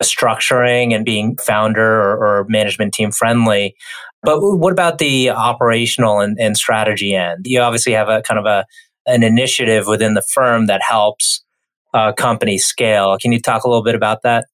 structuring 0.03 0.95
and 0.95 1.05
being 1.05 1.37
founder 1.37 2.01
or, 2.03 2.17
or 2.41 2.47
management 2.49 2.95
team 2.95 3.11
friendly. 3.11 3.75
But 4.23 4.41
what 4.41 4.73
about 4.73 4.99
the 4.99 5.31
operational 5.31 6.21
and, 6.21 6.39
and 6.41 6.57
strategy 6.57 7.15
end? 7.15 7.47
You 7.47 7.61
obviously 7.61 7.93
have 7.93 8.09
a 8.09 8.23
kind 8.23 8.39
of 8.39 8.47
a 8.47 8.65
an 9.07 9.23
initiative 9.23 9.87
within 9.87 10.15
the 10.15 10.23
firm 10.23 10.67
that 10.67 10.81
helps 10.83 11.45
uh, 11.93 12.13
companies 12.13 12.65
scale. 12.65 13.19
Can 13.19 13.33
you 13.33 13.41
talk 13.41 13.65
a 13.65 13.69
little 13.69 13.85
bit 13.85 13.95
about 13.95 14.23
that? 14.23 14.47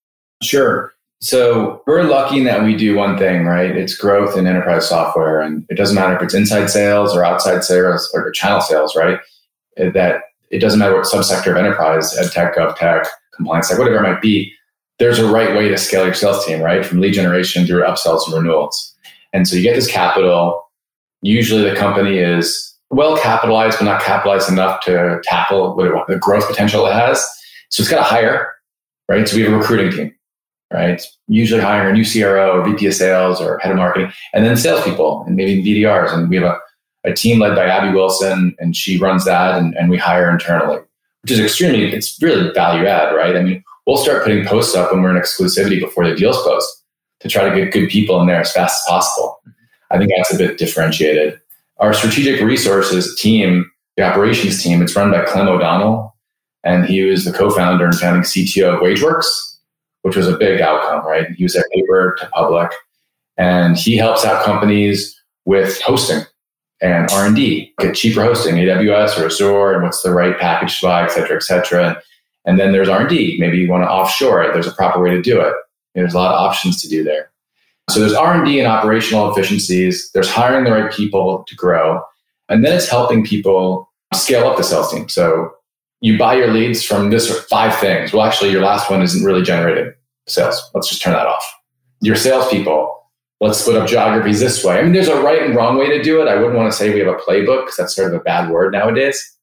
Sure. 0.42 0.92
So 1.22 1.82
we're 1.86 2.04
lucky 2.04 2.38
in 2.38 2.44
that 2.44 2.62
we 2.62 2.74
do 2.76 2.96
one 2.96 3.18
thing, 3.18 3.44
right? 3.44 3.70
It's 3.76 3.94
growth 3.94 4.38
in 4.38 4.46
enterprise 4.46 4.88
software. 4.88 5.40
And 5.40 5.66
it 5.68 5.74
doesn't 5.74 5.94
matter 5.94 6.16
if 6.16 6.22
it's 6.22 6.34
inside 6.34 6.70
sales 6.70 7.14
or 7.14 7.24
outside 7.24 7.62
sales 7.62 8.10
or 8.14 8.30
channel 8.30 8.60
sales, 8.60 8.96
right? 8.96 9.20
That 9.76 10.22
it 10.50 10.60
doesn't 10.60 10.78
matter 10.78 10.94
what 10.94 11.04
subsector 11.04 11.50
of 11.50 11.56
enterprise, 11.56 12.16
ed 12.16 12.30
tech, 12.32 12.56
gov 12.56 12.76
tech, 12.76 13.06
compliance 13.34 13.68
tech, 13.68 13.78
whatever 13.78 13.98
it 13.98 14.02
might 14.02 14.22
be, 14.22 14.52
there's 14.98 15.18
a 15.18 15.30
right 15.30 15.56
way 15.56 15.68
to 15.68 15.78
scale 15.78 16.04
your 16.04 16.14
sales 16.14 16.44
team, 16.44 16.60
right? 16.60 16.84
From 16.84 17.00
lead 17.00 17.14
generation 17.14 17.66
through 17.66 17.82
upsells 17.82 18.26
and 18.26 18.34
renewals. 18.34 18.94
And 19.32 19.48
so 19.48 19.56
you 19.56 19.62
get 19.62 19.74
this 19.74 19.90
capital. 19.90 20.62
Usually 21.22 21.68
the 21.68 21.74
company 21.76 22.18
is 22.18 22.76
well 22.90 23.16
capitalized, 23.16 23.78
but 23.78 23.84
not 23.86 24.02
capitalized 24.02 24.50
enough 24.50 24.82
to 24.84 25.20
tackle 25.24 25.74
what 25.74 26.06
the 26.06 26.18
growth 26.18 26.46
potential 26.48 26.86
it 26.86 26.92
has. 26.92 27.26
So 27.70 27.82
it's 27.82 27.90
got 27.90 27.98
to 27.98 28.02
hire, 28.02 28.52
right? 29.08 29.26
So 29.26 29.36
we 29.36 29.42
have 29.42 29.52
a 29.52 29.56
recruiting 29.56 29.90
team, 29.92 30.14
right? 30.72 31.02
Usually 31.28 31.60
hiring 31.60 31.90
a 31.90 31.98
new 31.98 32.04
CRO 32.04 32.58
or 32.58 32.64
VP 32.64 32.86
of 32.86 32.94
sales 32.94 33.40
or 33.40 33.58
head 33.58 33.72
of 33.72 33.76
marketing, 33.76 34.12
and 34.32 34.44
then 34.44 34.56
salespeople 34.56 35.24
and 35.26 35.36
maybe 35.36 35.62
BDRs. 35.62 36.12
And 36.12 36.28
we 36.28 36.36
have 36.36 36.44
a, 36.44 36.60
a 37.10 37.14
team 37.14 37.40
led 37.40 37.54
by 37.54 37.66
Abby 37.66 37.94
Wilson, 37.94 38.54
and 38.58 38.76
she 38.76 38.98
runs 38.98 39.24
that, 39.24 39.58
and, 39.58 39.74
and 39.76 39.90
we 39.90 39.96
hire 39.96 40.30
internally, 40.30 40.78
which 41.22 41.32
is 41.32 41.40
extremely, 41.40 41.92
it's 41.92 42.20
really 42.22 42.52
value 42.52 42.86
add, 42.86 43.14
right? 43.14 43.36
I 43.36 43.42
mean, 43.42 43.64
we'll 43.86 43.96
start 43.96 44.22
putting 44.22 44.46
posts 44.46 44.74
up 44.74 44.92
when 44.92 45.02
we're 45.02 45.14
in 45.14 45.20
exclusivity 45.20 45.80
before 45.80 46.08
the 46.08 46.14
deals 46.14 46.42
post 46.42 46.84
to 47.20 47.28
try 47.28 47.48
to 47.48 47.54
get 47.54 47.72
good 47.72 47.88
people 47.88 48.20
in 48.20 48.26
there 48.26 48.40
as 48.40 48.52
fast 48.52 48.82
as 48.82 48.90
possible. 48.90 49.40
I 49.90 49.98
think 49.98 50.12
that's 50.16 50.32
a 50.32 50.38
bit 50.38 50.58
differentiated. 50.58 51.40
Our 51.78 51.92
strategic 51.94 52.40
resources 52.40 53.18
team, 53.18 53.70
the 53.96 54.04
operations 54.04 54.62
team, 54.62 54.82
it's 54.82 54.94
run 54.94 55.10
by 55.10 55.24
Clem 55.24 55.48
O'Donnell, 55.48 56.14
and 56.62 56.84
he 56.84 57.02
was 57.02 57.24
the 57.24 57.32
co-founder 57.32 57.84
and 57.84 57.94
founding 57.94 58.22
CTO 58.22 58.74
of 58.74 58.80
WageWorks, 58.80 59.26
which 60.02 60.16
was 60.16 60.28
a 60.28 60.36
big 60.36 60.60
outcome, 60.60 61.06
right? 61.06 61.28
He 61.30 61.44
was 61.44 61.54
their 61.54 61.64
paper 61.72 62.16
to 62.20 62.26
public, 62.28 62.72
and 63.36 63.76
he 63.76 63.96
helps 63.96 64.24
out 64.24 64.44
companies 64.44 65.18
with 65.44 65.80
hosting 65.80 66.24
and 66.80 67.10
R&D, 67.10 67.74
get 67.78 67.94
cheaper 67.94 68.22
hosting, 68.22 68.54
AWS 68.54 69.18
or 69.18 69.26
Azure, 69.26 69.72
and 69.74 69.82
what's 69.82 70.02
the 70.02 70.12
right 70.12 70.38
package 70.38 70.80
to 70.80 70.86
buy, 70.86 71.04
et 71.04 71.10
cetera, 71.10 71.36
et 71.36 71.42
cetera. 71.42 72.02
And 72.46 72.58
then 72.58 72.72
there's 72.72 72.88
R&D. 72.88 73.36
Maybe 73.38 73.58
you 73.58 73.68
want 73.68 73.84
to 73.84 73.90
offshore 73.90 74.42
it. 74.42 74.54
There's 74.54 74.66
a 74.66 74.72
proper 74.72 75.02
way 75.02 75.10
to 75.10 75.20
do 75.20 75.40
it. 75.40 75.52
There's 75.94 76.14
a 76.14 76.18
lot 76.18 76.32
of 76.32 76.40
options 76.40 76.80
to 76.82 76.88
do 76.88 77.04
there. 77.04 77.30
So 77.90 78.00
there's 78.00 78.14
R&D 78.14 78.58
and 78.58 78.68
operational 78.68 79.30
efficiencies. 79.30 80.10
There's 80.12 80.30
hiring 80.30 80.64
the 80.64 80.70
right 80.70 80.90
people 80.90 81.44
to 81.48 81.54
grow. 81.56 82.02
And 82.48 82.64
then 82.64 82.74
it's 82.74 82.88
helping 82.88 83.24
people 83.24 83.90
scale 84.14 84.46
up 84.46 84.56
the 84.56 84.62
sales 84.62 84.90
team. 84.90 85.08
So 85.08 85.52
you 86.00 86.18
buy 86.18 86.34
your 86.34 86.52
leads 86.52 86.82
from 86.82 87.10
this 87.10 87.30
five 87.44 87.76
things. 87.76 88.12
Well, 88.12 88.24
actually, 88.24 88.50
your 88.50 88.62
last 88.62 88.90
one 88.90 89.02
isn't 89.02 89.24
really 89.24 89.42
generating 89.42 89.92
sales. 90.26 90.70
Let's 90.74 90.88
just 90.88 91.02
turn 91.02 91.12
that 91.12 91.26
off. 91.26 91.44
Your 92.00 92.16
salespeople, 92.16 93.00
let's 93.40 93.58
split 93.58 93.76
up 93.76 93.88
geographies 93.88 94.40
this 94.40 94.64
way. 94.64 94.78
I 94.78 94.82
mean, 94.82 94.92
there's 94.92 95.08
a 95.08 95.20
right 95.20 95.42
and 95.42 95.54
wrong 95.54 95.76
way 95.76 95.88
to 95.88 96.02
do 96.02 96.20
it. 96.22 96.28
I 96.28 96.36
wouldn't 96.36 96.56
want 96.56 96.72
to 96.72 96.76
say 96.76 96.92
we 96.92 97.00
have 97.00 97.08
a 97.08 97.18
playbook 97.18 97.62
because 97.62 97.76
that's 97.76 97.94
sort 97.94 98.14
of 98.14 98.20
a 98.20 98.24
bad 98.24 98.50
word 98.50 98.72
nowadays, 98.72 99.36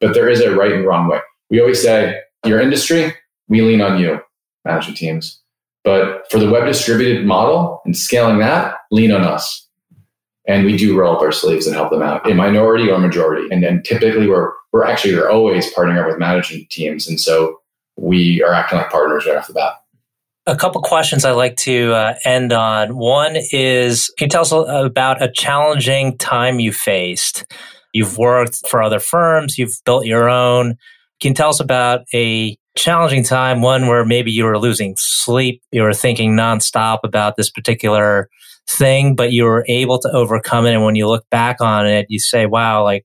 but 0.00 0.14
there 0.14 0.28
is 0.28 0.40
a 0.40 0.54
right 0.54 0.72
and 0.72 0.86
wrong 0.86 1.08
way. 1.08 1.20
We 1.50 1.60
always 1.60 1.82
say, 1.82 2.20
your 2.44 2.60
industry, 2.60 3.14
we 3.48 3.62
lean 3.62 3.80
on 3.80 3.98
you, 3.98 4.20
management 4.64 4.96
teams. 4.96 5.40
But 5.84 6.30
for 6.30 6.38
the 6.38 6.50
web 6.50 6.66
distributed 6.66 7.26
model 7.26 7.80
and 7.84 7.96
scaling 7.96 8.38
that, 8.38 8.76
lean 8.90 9.12
on 9.12 9.22
us. 9.22 9.67
And 10.48 10.64
we 10.64 10.76
do 10.76 10.98
roll 10.98 11.14
up 11.14 11.22
our 11.22 11.30
sleeves 11.30 11.66
and 11.66 11.76
help 11.76 11.90
them 11.90 12.02
out 12.02 12.28
in 12.28 12.36
minority 12.36 12.90
or 12.90 12.98
majority. 12.98 13.46
And 13.52 13.62
then 13.62 13.82
typically 13.82 14.26
we're 14.26 14.52
we're 14.72 14.84
actually 14.84 15.14
we're 15.14 15.30
always 15.30 15.72
partnering 15.72 16.00
up 16.00 16.06
with 16.06 16.18
management 16.18 16.70
teams. 16.70 17.06
And 17.06 17.20
so 17.20 17.60
we 17.96 18.42
are 18.42 18.52
acting 18.52 18.78
like 18.78 18.90
partners 18.90 19.26
right 19.26 19.36
off 19.36 19.46
the 19.46 19.52
bat. 19.52 19.74
A 20.46 20.56
couple 20.56 20.80
questions 20.80 21.26
I'd 21.26 21.32
like 21.32 21.56
to 21.58 21.92
uh, 21.92 22.14
end 22.24 22.52
on. 22.52 22.96
One 22.96 23.36
is 23.52 24.12
can 24.16 24.26
you 24.26 24.30
tell 24.30 24.42
us 24.42 24.52
about 24.52 25.22
a 25.22 25.30
challenging 25.30 26.16
time 26.16 26.58
you 26.58 26.72
faced? 26.72 27.44
You've 27.92 28.16
worked 28.16 28.66
for 28.68 28.82
other 28.82 29.00
firms, 29.00 29.58
you've 29.58 29.78
built 29.84 30.06
your 30.06 30.28
own. 30.28 30.76
Can 31.20 31.30
you 31.30 31.34
tell 31.34 31.50
us 31.50 31.60
about 31.60 32.02
a 32.14 32.56
challenging 32.76 33.24
time, 33.24 33.60
one 33.60 33.88
where 33.88 34.04
maybe 34.04 34.30
you 34.30 34.44
were 34.44 34.58
losing 34.58 34.94
sleep, 34.96 35.62
you 35.72 35.82
were 35.82 35.92
thinking 35.92 36.34
nonstop 36.34 37.00
about 37.02 37.36
this 37.36 37.50
particular 37.50 38.30
thing, 38.68 39.14
but 39.14 39.32
you 39.32 39.44
were 39.44 39.64
able 39.68 39.98
to 39.98 40.10
overcome 40.12 40.66
it. 40.66 40.74
And 40.74 40.84
when 40.84 40.94
you 40.94 41.08
look 41.08 41.28
back 41.30 41.60
on 41.60 41.86
it, 41.86 42.06
you 42.08 42.18
say, 42.18 42.46
wow, 42.46 42.84
like 42.84 43.04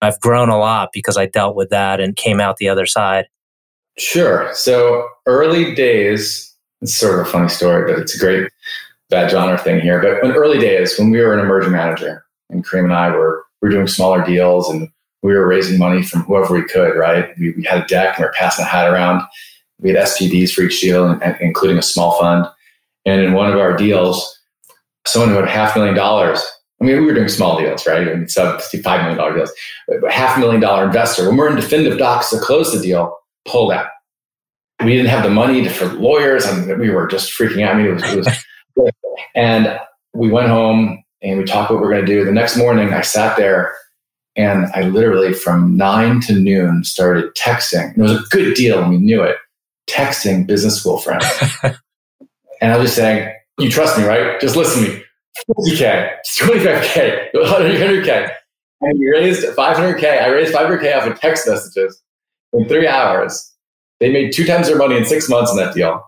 I've 0.00 0.18
grown 0.20 0.48
a 0.48 0.58
lot 0.58 0.90
because 0.92 1.16
I 1.16 1.26
dealt 1.26 1.54
with 1.54 1.70
that 1.70 2.00
and 2.00 2.16
came 2.16 2.40
out 2.40 2.56
the 2.56 2.68
other 2.68 2.86
side. 2.86 3.26
Sure. 3.98 4.50
So 4.54 5.06
early 5.26 5.74
days, 5.74 6.54
it's 6.80 6.96
sort 6.96 7.20
of 7.20 7.26
a 7.26 7.30
funny 7.30 7.48
story, 7.48 7.90
but 7.90 8.00
it's 8.00 8.16
a 8.16 8.18
great 8.18 8.50
bad 9.10 9.30
genre 9.30 9.58
thing 9.58 9.80
here. 9.80 10.00
But 10.00 10.24
in 10.24 10.34
early 10.34 10.58
days, 10.58 10.98
when 10.98 11.10
we 11.10 11.20
were 11.20 11.34
an 11.34 11.40
emerging 11.40 11.72
manager 11.72 12.24
and 12.50 12.64
Kareem 12.64 12.84
and 12.84 12.94
I 12.94 13.10
were, 13.10 13.44
we 13.60 13.68
were 13.68 13.74
doing 13.74 13.86
smaller 13.86 14.24
deals 14.24 14.68
and 14.68 14.88
we 15.22 15.32
were 15.34 15.46
raising 15.46 15.78
money 15.78 16.02
from 16.02 16.22
whoever 16.22 16.54
we 16.54 16.64
could, 16.64 16.96
right? 16.96 17.28
We, 17.38 17.52
we 17.52 17.64
had 17.64 17.84
a 17.84 17.86
deck 17.86 18.16
and 18.16 18.24
we 18.24 18.26
were 18.26 18.34
passing 18.36 18.64
a 18.64 18.68
hat 18.68 18.90
around. 18.90 19.22
We 19.78 19.90
had 19.90 20.04
SPVs 20.06 20.52
for 20.52 20.62
each 20.62 20.80
deal, 20.80 21.20
including 21.40 21.78
a 21.78 21.82
small 21.82 22.18
fund. 22.18 22.46
And 23.04 23.20
in 23.20 23.34
one 23.34 23.52
of 23.52 23.58
our 23.58 23.76
deals, 23.76 24.40
someone 25.06 25.30
who 25.30 25.36
had 25.36 25.48
half 25.48 25.76
a 25.76 25.78
million 25.78 25.96
dollars. 25.96 26.42
I 26.80 26.84
mean, 26.84 26.98
we 26.98 27.06
were 27.06 27.14
doing 27.14 27.28
small 27.28 27.58
deals, 27.58 27.86
right? 27.86 28.08
I 28.08 28.14
mean, 28.14 28.28
sub 28.28 28.60
$5 28.60 29.16
million 29.16 29.34
deals. 29.36 29.52
But 29.86 30.10
half 30.10 30.36
a 30.36 30.40
million 30.40 30.60
dollar 30.60 30.84
investor, 30.84 31.28
when 31.28 31.36
we're 31.36 31.48
in 31.48 31.56
definitive 31.56 31.98
docs 31.98 32.30
to 32.30 32.38
close 32.38 32.72
the 32.72 32.82
deal, 32.82 33.16
pulled 33.46 33.72
out. 33.72 33.86
we 34.80 34.92
didn't 34.92 35.10
have 35.10 35.22
the 35.22 35.30
money 35.30 35.62
to, 35.62 35.70
for 35.70 35.86
lawyers 35.86 36.44
and 36.44 36.78
we 36.80 36.90
were 36.90 37.06
just 37.06 37.30
freaking 37.38 37.64
out. 37.64 37.74
I 37.74 37.78
mean, 37.78 37.86
it 37.86 37.94
was, 37.94 38.02
it 38.04 38.16
was 38.76 38.92
and 39.36 39.78
we 40.12 40.30
went 40.30 40.48
home 40.48 41.04
and 41.22 41.38
we 41.38 41.44
talked 41.44 41.70
what 41.70 41.80
we 41.80 41.86
are 41.86 41.90
going 41.90 42.04
to 42.04 42.06
do. 42.06 42.24
The 42.24 42.32
next 42.32 42.56
morning, 42.56 42.92
I 42.92 43.02
sat 43.02 43.36
there 43.36 43.74
and 44.34 44.66
I 44.74 44.82
literally 44.82 45.32
from 45.32 45.76
nine 45.76 46.20
to 46.22 46.34
noon 46.34 46.84
started 46.84 47.34
texting. 47.34 47.96
It 47.96 48.00
was 48.00 48.12
a 48.12 48.24
good 48.30 48.54
deal 48.54 48.82
and 48.82 48.90
we 48.90 48.98
knew 48.98 49.22
it. 49.22 49.36
Texting 49.88 50.46
business 50.46 50.76
school 50.78 50.98
friends. 50.98 51.24
and 52.60 52.72
I 52.72 52.76
was 52.76 52.86
just 52.86 52.96
saying, 52.96 53.32
you 53.62 53.70
trust 53.70 53.98
me, 53.98 54.04
right? 54.04 54.40
Just 54.40 54.56
listen 54.56 54.84
to 54.84 54.90
me. 54.90 55.04
50K, 55.48 56.10
25K, 56.38 57.32
100K. 57.34 58.32
And 58.82 58.98
we 58.98 59.08
raised 59.10 59.44
500K. 59.44 60.22
I 60.22 60.28
raised 60.28 60.54
500K 60.54 60.96
off 60.96 61.06
of 61.06 61.20
text 61.20 61.48
messages 61.48 62.02
in 62.52 62.68
three 62.68 62.86
hours. 62.86 63.50
They 64.00 64.12
made 64.12 64.32
two 64.32 64.44
times 64.44 64.66
their 64.66 64.76
money 64.76 64.96
in 64.96 65.04
six 65.04 65.28
months 65.28 65.50
in 65.52 65.56
that 65.58 65.74
deal. 65.74 66.02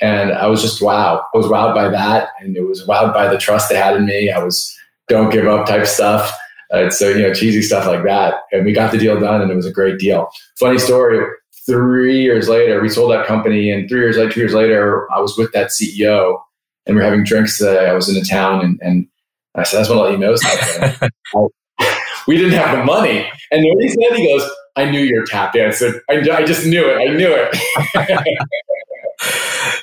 And 0.00 0.32
I 0.32 0.46
was 0.46 0.62
just 0.62 0.80
wow. 0.80 1.24
I 1.34 1.36
was 1.36 1.46
wowed 1.46 1.74
by 1.74 1.88
that. 1.88 2.28
And 2.40 2.56
it 2.56 2.66
was 2.66 2.86
wowed 2.86 3.12
by 3.12 3.28
the 3.28 3.38
trust 3.38 3.68
they 3.68 3.76
had 3.76 3.96
in 3.96 4.06
me. 4.06 4.30
I 4.30 4.42
was 4.42 4.74
don't 5.08 5.30
give 5.30 5.46
up 5.46 5.66
type 5.66 5.86
stuff. 5.86 6.32
Uh, 6.72 6.88
so, 6.90 7.08
you 7.08 7.22
know, 7.22 7.34
cheesy 7.34 7.62
stuff 7.62 7.86
like 7.86 8.04
that. 8.04 8.34
And 8.52 8.64
we 8.64 8.72
got 8.72 8.92
the 8.92 8.98
deal 8.98 9.18
done 9.18 9.40
and 9.40 9.50
it 9.50 9.56
was 9.56 9.66
a 9.66 9.72
great 9.72 9.98
deal. 9.98 10.30
Funny 10.58 10.78
story. 10.78 11.26
Three 11.66 12.22
years 12.22 12.48
later, 12.48 12.80
we 12.80 12.88
sold 12.88 13.10
that 13.10 13.26
company. 13.26 13.70
And 13.70 13.88
three 13.88 14.00
years 14.00 14.16
later, 14.16 14.30
two 14.30 14.40
years 14.40 14.54
later, 14.54 15.08
I 15.12 15.20
was 15.20 15.36
with 15.36 15.52
that 15.52 15.68
CEO 15.70 16.40
and 16.86 16.96
we 16.96 17.02
are 17.02 17.04
having 17.04 17.24
drinks. 17.24 17.62
I 17.62 17.92
was 17.92 18.08
in 18.08 18.20
a 18.20 18.24
town 18.24 18.64
and, 18.64 18.78
and 18.82 19.06
I 19.54 19.62
said, 19.62 19.78
I 19.78 19.80
just 19.80 19.90
want 19.90 19.98
to 19.98 20.04
let 20.04 20.12
you 20.12 20.18
know 20.18 20.36
something. 20.36 21.10
we 22.26 22.36
didn't 22.36 22.52
have 22.52 22.76
the 22.76 22.84
money. 22.84 23.28
And 23.50 23.64
what 23.64 23.82
he 23.82 23.88
said, 23.88 24.16
he 24.16 24.26
goes, 24.26 24.48
I 24.76 24.90
knew 24.90 25.00
you're 25.00 25.26
tap 25.26 25.52
dancing. 25.52 26.00
I, 26.08 26.18
I 26.30 26.44
just 26.44 26.66
knew 26.66 26.88
it. 26.88 26.96
I 26.96 27.14
knew 27.14 27.34
it. 27.34 27.56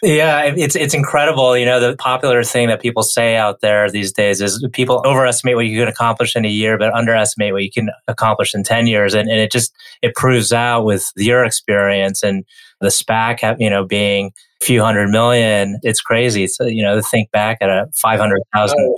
yeah, 0.04 0.44
it's 0.44 0.76
it's 0.76 0.94
incredible. 0.94 1.58
You 1.58 1.66
know, 1.66 1.80
the 1.80 1.96
popular 1.98 2.44
thing 2.44 2.70
that 2.70 2.82
people 2.82 3.04
say 3.04 3.36
out 3.36 3.60
there 3.62 3.92
these 3.92 4.14
days 4.14 4.42
is 4.42 4.66
people 4.72 5.04
overestimate 5.06 5.56
what 5.56 5.66
you 5.66 5.80
can 5.80 5.90
accomplish 5.90 6.36
in 6.36 6.46
a 6.46 6.50
year, 6.50 6.78
but 6.78 6.94
underestimate 6.94 7.54
what 7.54 7.64
you 7.64 7.72
can 7.72 7.90
accomplish 8.08 8.56
in 8.56 8.64
ten 8.64 8.88
years. 8.88 9.14
And, 9.14 9.30
and 9.30 9.40
it 9.40 9.52
just 9.52 9.74
it 10.02 10.16
proves 10.16 10.54
out 10.54 10.86
with 10.86 11.12
your 11.18 11.44
experience 11.44 12.24
and 12.24 12.46
the 12.80 12.88
SPAC, 12.88 13.58
you 13.60 13.70
know, 13.70 13.86
being 13.86 14.32
few 14.62 14.82
hundred 14.82 15.10
million. 15.10 15.80
It's 15.84 16.02
crazy. 16.02 16.44
It's 16.44 16.58
you 16.60 16.84
know, 16.84 17.02
think 17.02 17.32
back 17.32 17.60
at 17.62 17.70
a 17.70 17.88
five 17.94 18.20
hundred 18.20 18.42
thousand 18.54 18.98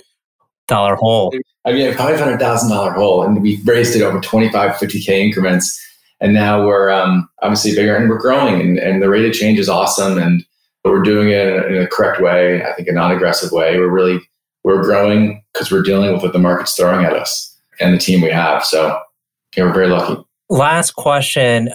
dollar 0.67 0.95
hole. 0.95 1.33
I 1.65 1.73
mean, 1.73 1.87
a 1.87 1.93
five 1.93 2.19
hundred 2.19 2.39
thousand 2.39 2.69
dollar 2.69 2.91
hole, 2.91 3.23
and 3.23 3.41
we 3.41 3.59
raised 3.65 3.95
it 3.95 4.01
over 4.01 4.19
25, 4.19 4.77
50 4.77 5.01
k 5.01 5.23
increments 5.23 5.85
and 6.21 6.33
now 6.33 6.65
we're 6.65 6.89
um, 6.89 7.29
obviously 7.41 7.73
bigger 7.75 7.95
and 7.95 8.09
we're 8.09 8.17
growing 8.17 8.61
and, 8.61 8.77
and, 8.77 9.01
the 9.01 9.09
rate 9.09 9.25
of 9.25 9.33
change 9.33 9.59
is 9.59 9.69
awesome 9.69 10.17
and 10.17 10.43
we're 10.83 11.01
doing 11.01 11.29
it 11.29 11.47
in 11.47 11.53
a, 11.53 11.65
in 11.67 11.81
a 11.81 11.87
correct 11.87 12.21
way 12.21 12.63
i 12.63 12.73
think 12.73 12.87
a 12.87 12.91
non-aggressive 12.91 13.51
way 13.51 13.77
we're 13.77 13.89
really 13.89 14.19
we're 14.63 14.81
growing 14.81 15.43
because 15.53 15.71
we're 15.71 15.83
dealing 15.83 16.11
with 16.13 16.23
what 16.23 16.33
the 16.33 16.39
market's 16.39 16.75
throwing 16.75 17.05
at 17.05 17.13
us 17.13 17.55
and 17.79 17.93
the 17.93 17.97
team 17.97 18.21
we 18.21 18.29
have 18.29 18.63
so 18.65 18.99
yeah, 19.55 19.63
we're 19.63 19.73
very 19.73 19.87
lucky 19.87 20.21
last 20.49 20.95
question 20.95 21.69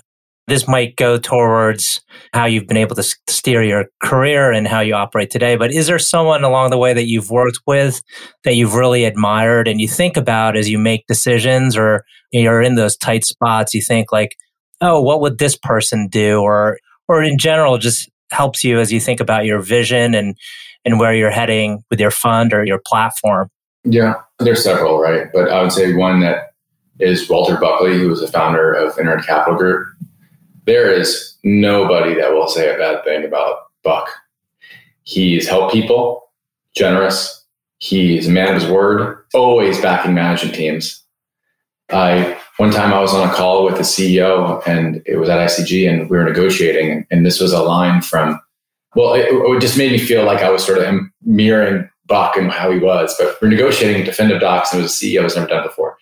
this 0.46 0.68
might 0.68 0.96
go 0.96 1.16
towards 1.16 2.02
how 2.32 2.44
you've 2.44 2.66
been 2.66 2.76
able 2.76 2.96
to 2.96 3.16
steer 3.28 3.62
your 3.62 3.86
career 4.02 4.52
and 4.52 4.68
how 4.68 4.80
you 4.80 4.94
operate 4.94 5.30
today. 5.30 5.56
But 5.56 5.72
is 5.72 5.86
there 5.86 5.98
someone 5.98 6.44
along 6.44 6.70
the 6.70 6.78
way 6.78 6.92
that 6.92 7.06
you've 7.06 7.30
worked 7.30 7.60
with 7.66 8.02
that 8.44 8.54
you've 8.54 8.74
really 8.74 9.04
admired 9.04 9.68
and 9.68 9.80
you 9.80 9.88
think 9.88 10.16
about 10.16 10.56
as 10.56 10.68
you 10.68 10.78
make 10.78 11.06
decisions 11.06 11.76
or 11.76 12.04
you're 12.30 12.60
in 12.60 12.74
those 12.74 12.96
tight 12.96 13.24
spots? 13.24 13.72
You 13.72 13.80
think 13.80 14.12
like, 14.12 14.36
oh, 14.80 15.00
what 15.00 15.20
would 15.22 15.38
this 15.38 15.56
person 15.56 16.08
do? 16.08 16.40
Or, 16.40 16.78
or 17.08 17.22
in 17.22 17.38
general, 17.38 17.78
just 17.78 18.10
helps 18.30 18.64
you 18.64 18.80
as 18.80 18.92
you 18.92 19.00
think 19.00 19.20
about 19.20 19.46
your 19.46 19.60
vision 19.60 20.14
and, 20.14 20.36
and 20.84 20.98
where 20.98 21.14
you're 21.14 21.30
heading 21.30 21.82
with 21.90 22.00
your 22.00 22.10
fund 22.10 22.52
or 22.52 22.64
your 22.64 22.80
platform? 22.86 23.48
Yeah, 23.84 24.14
there's 24.38 24.64
several, 24.64 24.98
right? 24.98 25.28
But 25.32 25.50
I 25.50 25.62
would 25.62 25.72
say 25.72 25.94
one 25.94 26.20
that 26.20 26.54
is 27.00 27.28
Walter 27.28 27.56
Buckley, 27.56 27.98
who 27.98 28.08
was 28.08 28.20
the 28.20 28.28
founder 28.28 28.72
of 28.72 28.98
Internet 28.98 29.26
Capital 29.26 29.58
Group 29.58 29.86
there 30.66 30.90
is 30.90 31.36
nobody 31.42 32.14
that 32.14 32.32
will 32.32 32.48
say 32.48 32.72
a 32.72 32.78
bad 32.78 33.04
thing 33.04 33.24
about 33.24 33.66
Buck. 33.82 34.08
He's 35.02 35.46
helped 35.46 35.72
people, 35.72 36.30
generous. 36.74 37.44
He's 37.78 38.28
a 38.28 38.30
man 38.30 38.54
of 38.54 38.62
his 38.62 38.70
word, 38.70 39.24
always 39.34 39.80
backing 39.80 40.14
management 40.14 40.54
teams. 40.54 41.04
I 41.90 42.38
one 42.56 42.70
time 42.70 42.92
I 42.92 43.00
was 43.00 43.12
on 43.12 43.28
a 43.28 43.34
call 43.34 43.64
with 43.64 43.76
the 43.76 43.82
CEO 43.82 44.66
and 44.66 45.02
it 45.06 45.16
was 45.16 45.28
at 45.28 45.38
ICG 45.38 45.90
and 45.90 46.08
we 46.08 46.16
were 46.16 46.24
negotiating 46.24 47.06
and 47.10 47.26
this 47.26 47.40
was 47.40 47.52
a 47.52 47.62
line 47.62 48.00
from 48.00 48.40
well 48.94 49.12
it, 49.12 49.26
it 49.28 49.60
just 49.60 49.76
made 49.76 49.92
me 49.92 49.98
feel 49.98 50.24
like 50.24 50.42
I 50.42 50.50
was 50.50 50.64
sort 50.64 50.78
of 50.78 51.00
mirroring 51.22 51.90
Buck 52.06 52.36
and 52.36 52.50
how 52.50 52.70
he 52.70 52.78
was 52.78 53.14
but 53.18 53.36
we're 53.42 53.48
negotiating 53.48 54.04
definitive 54.04 54.40
docs 54.40 54.72
and 54.72 54.80
it 54.80 54.84
was 54.84 55.02
a 55.02 55.04
CEO 55.04 55.22
has 55.22 55.36
never 55.36 55.48
done 55.48 55.62
before 55.62 55.98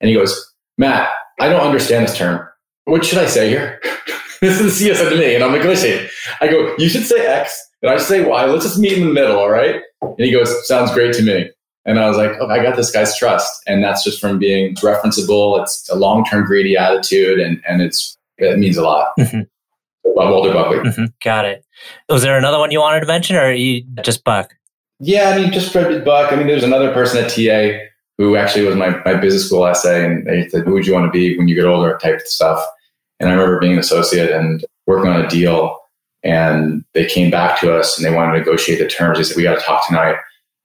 and 0.00 0.08
he 0.08 0.16
goes 0.16 0.52
Matt 0.78 1.10
I 1.38 1.48
don't 1.48 1.60
understand 1.60 2.08
this 2.08 2.16
term 2.16 2.49
what 2.90 3.04
should 3.04 3.18
I 3.18 3.26
say 3.26 3.48
here? 3.48 3.80
this 4.40 4.60
is 4.60 4.64
the 4.64 4.70
CS 4.70 5.08
to 5.08 5.16
me, 5.16 5.34
and 5.34 5.44
I'm 5.44 5.52
like, 5.52 5.62
negotiating. 5.62 6.08
I 6.40 6.48
go, 6.48 6.74
you 6.78 6.88
should 6.88 7.04
say 7.04 7.26
X, 7.26 7.58
and 7.82 7.90
I 7.90 7.98
say 7.98 8.24
Y. 8.24 8.44
Let's 8.46 8.64
just 8.64 8.78
meet 8.78 8.94
in 8.94 9.06
the 9.06 9.12
middle, 9.12 9.38
all 9.38 9.50
right? 9.50 9.80
And 10.02 10.18
he 10.18 10.32
goes, 10.32 10.66
sounds 10.66 10.92
great 10.92 11.14
to 11.14 11.22
me. 11.22 11.50
And 11.86 11.98
I 11.98 12.08
was 12.08 12.16
like, 12.16 12.32
oh, 12.40 12.48
I 12.48 12.62
got 12.62 12.76
this 12.76 12.90
guy's 12.90 13.16
trust. 13.16 13.62
And 13.66 13.82
that's 13.82 14.04
just 14.04 14.20
from 14.20 14.38
being 14.38 14.74
referenceable. 14.76 15.60
It's 15.62 15.88
a 15.88 15.94
long 15.94 16.24
term 16.24 16.44
greedy 16.44 16.76
attitude, 16.76 17.38
and, 17.38 17.62
and 17.66 17.80
it's 17.80 18.18
it 18.38 18.58
means 18.58 18.76
a 18.76 18.82
lot. 18.82 19.12
Mm-hmm. 19.18 19.42
Walter 20.04 20.52
Buckley. 20.52 20.78
Mm-hmm. 20.78 21.04
Got 21.22 21.44
it. 21.44 21.64
Was 22.08 22.22
there 22.22 22.36
another 22.36 22.58
one 22.58 22.70
you 22.70 22.80
wanted 22.80 23.00
to 23.00 23.06
mention, 23.06 23.36
or 23.36 23.52
you 23.52 23.82
just 24.02 24.24
Buck? 24.24 24.54
Yeah, 24.98 25.30
I 25.30 25.38
mean, 25.38 25.52
just 25.52 25.72
Fred 25.72 26.04
Buck. 26.04 26.32
I 26.32 26.36
mean, 26.36 26.46
there's 26.46 26.64
another 26.64 26.92
person 26.92 27.24
at 27.24 27.30
TA 27.30 27.78
who 28.18 28.36
actually 28.36 28.66
was 28.66 28.76
my, 28.76 29.02
my 29.04 29.14
business 29.14 29.46
school 29.46 29.66
essay, 29.66 30.04
and 30.04 30.26
they 30.26 30.48
said, 30.48 30.64
"Who 30.64 30.72
would 30.72 30.86
you 30.86 30.92
want 30.92 31.06
to 31.06 31.10
be 31.10 31.38
when 31.38 31.48
you 31.48 31.54
get 31.54 31.64
older?" 31.64 31.98
type 32.02 32.16
of 32.16 32.26
stuff. 32.26 32.62
And 33.20 33.28
I 33.28 33.32
remember 33.32 33.60
being 33.60 33.74
an 33.74 33.78
associate 33.78 34.30
and 34.30 34.64
working 34.86 35.10
on 35.10 35.24
a 35.24 35.28
deal, 35.28 35.78
and 36.22 36.84
they 36.94 37.06
came 37.06 37.30
back 37.30 37.60
to 37.60 37.74
us 37.74 37.96
and 37.96 38.04
they 38.04 38.14
wanted 38.14 38.32
to 38.32 38.38
negotiate 38.38 38.78
the 38.78 38.88
terms. 38.88 39.18
They 39.18 39.24
said, 39.24 39.36
"We 39.36 39.42
got 39.42 39.58
to 39.58 39.64
talk 39.64 39.86
tonight." 39.86 40.16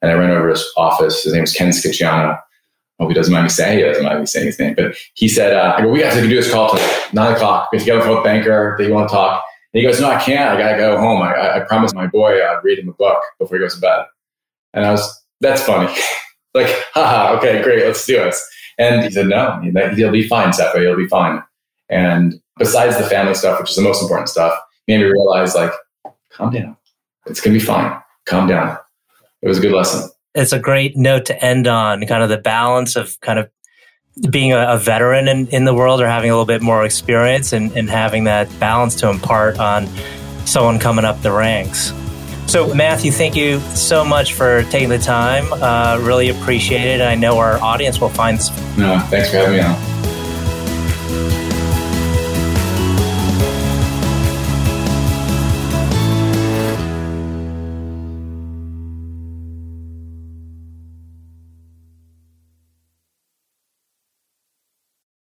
And 0.01 0.11
I 0.11 0.15
ran 0.15 0.31
over 0.31 0.47
to 0.47 0.53
his 0.53 0.73
office. 0.75 1.23
His 1.23 1.33
name 1.33 1.41
was 1.41 1.53
Ken 1.53 1.69
Schiciano. 1.69 2.39
Hope 2.99 3.09
he 3.09 3.13
doesn't 3.13 3.33
mind 3.33 3.45
me 3.45 3.49
saying. 3.49 3.77
He 3.77 3.83
doesn't 3.83 4.03
mind 4.03 4.19
me 4.21 4.25
saying 4.25 4.45
his 4.47 4.59
name, 4.59 4.73
but 4.75 4.95
he 5.13 5.27
said, 5.27 5.53
uh, 5.53 5.75
"I 5.77 5.81
go, 5.81 5.89
we 5.89 5.99
got 5.99 6.13
to 6.13 6.21
do 6.21 6.29
this 6.29 6.51
call 6.51 6.71
tonight, 6.71 7.09
nine 7.13 7.33
o'clock. 7.33 7.69
We 7.71 7.77
have 7.77 7.85
to 7.85 7.91
get 7.91 8.07
with 8.07 8.17
a 8.17 8.21
banker. 8.23 8.75
They 8.79 8.89
want 8.89 9.09
to 9.09 9.15
talk." 9.15 9.43
And 9.73 9.81
he 9.81 9.87
goes, 9.87 9.99
"No, 9.99 10.09
I 10.09 10.21
can't. 10.21 10.49
I 10.49 10.57
gotta 10.57 10.77
go 10.77 10.97
home. 10.97 11.21
I, 11.21 11.57
I 11.57 11.59
promised 11.61 11.93
my 11.93 12.07
boy 12.07 12.41
I'd 12.41 12.63
read 12.63 12.79
him 12.79 12.89
a 12.89 12.93
book 12.93 13.21
before 13.39 13.57
he 13.57 13.63
goes 13.63 13.75
to 13.75 13.81
bed." 13.81 14.05
And 14.73 14.85
I 14.85 14.91
was, 14.91 15.23
"That's 15.41 15.61
funny." 15.61 15.93
like, 16.55 16.73
haha, 16.93 17.37
okay, 17.37 17.61
great, 17.61 17.85
let's 17.85 18.05
do 18.05 18.15
this. 18.15 18.49
And 18.77 19.03
he 19.03 19.11
said, 19.11 19.27
no, 19.27 19.61
he'll 19.93 20.11
be 20.11 20.27
fine, 20.27 20.49
Seppo, 20.49 20.79
he'll 20.79 20.97
be 20.97 21.07
fine. 21.07 21.43
And 21.89 22.41
besides 22.57 22.97
the 22.97 23.03
family 23.03 23.33
stuff, 23.33 23.59
which 23.59 23.69
is 23.69 23.75
the 23.75 23.81
most 23.81 24.01
important 24.01 24.29
stuff, 24.29 24.57
made 24.87 24.97
me 24.97 25.03
realize 25.05 25.55
like, 25.55 25.71
calm 26.31 26.51
down. 26.51 26.77
It's 27.25 27.41
going 27.41 27.53
to 27.53 27.59
be 27.59 27.65
fine. 27.65 27.99
Calm 28.25 28.47
down. 28.47 28.77
It 29.41 29.47
was 29.47 29.57
a 29.57 29.61
good 29.61 29.71
lesson. 29.71 30.09
It's 30.33 30.51
a 30.51 30.59
great 30.59 30.97
note 30.97 31.25
to 31.25 31.43
end 31.43 31.67
on 31.67 32.05
kind 32.05 32.23
of 32.23 32.29
the 32.29 32.37
balance 32.37 32.95
of 32.95 33.19
kind 33.21 33.39
of 33.39 33.49
being 34.29 34.53
a, 34.53 34.65
a 34.69 34.77
veteran 34.77 35.27
in, 35.27 35.47
in 35.47 35.65
the 35.65 35.73
world 35.73 36.01
or 36.01 36.07
having 36.07 36.29
a 36.29 36.33
little 36.33 36.45
bit 36.45 36.61
more 36.61 36.85
experience 36.85 37.53
and, 37.53 37.71
and 37.73 37.89
having 37.89 38.25
that 38.25 38.47
balance 38.59 38.95
to 38.95 39.09
impart 39.09 39.59
on 39.59 39.87
someone 40.45 40.79
coming 40.79 41.05
up 41.05 41.21
the 41.21 41.31
ranks. 41.31 41.91
So, 42.47 42.73
Matthew, 42.73 43.11
thank 43.11 43.35
you 43.35 43.59
so 43.59 44.05
much 44.05 44.33
for 44.33 44.63
taking 44.65 44.89
the 44.89 44.99
time. 44.99 45.51
Uh, 45.51 45.99
really 46.01 46.29
appreciate 46.29 46.85
it. 46.85 47.01
I 47.01 47.15
know 47.15 47.39
our 47.39 47.57
audience 47.61 47.99
will 47.99 48.09
find. 48.09 48.37
No, 48.77 48.99
thanks 49.09 49.31
for 49.31 49.37
having 49.37 49.57
me 49.57 49.61
on. 49.61 50.14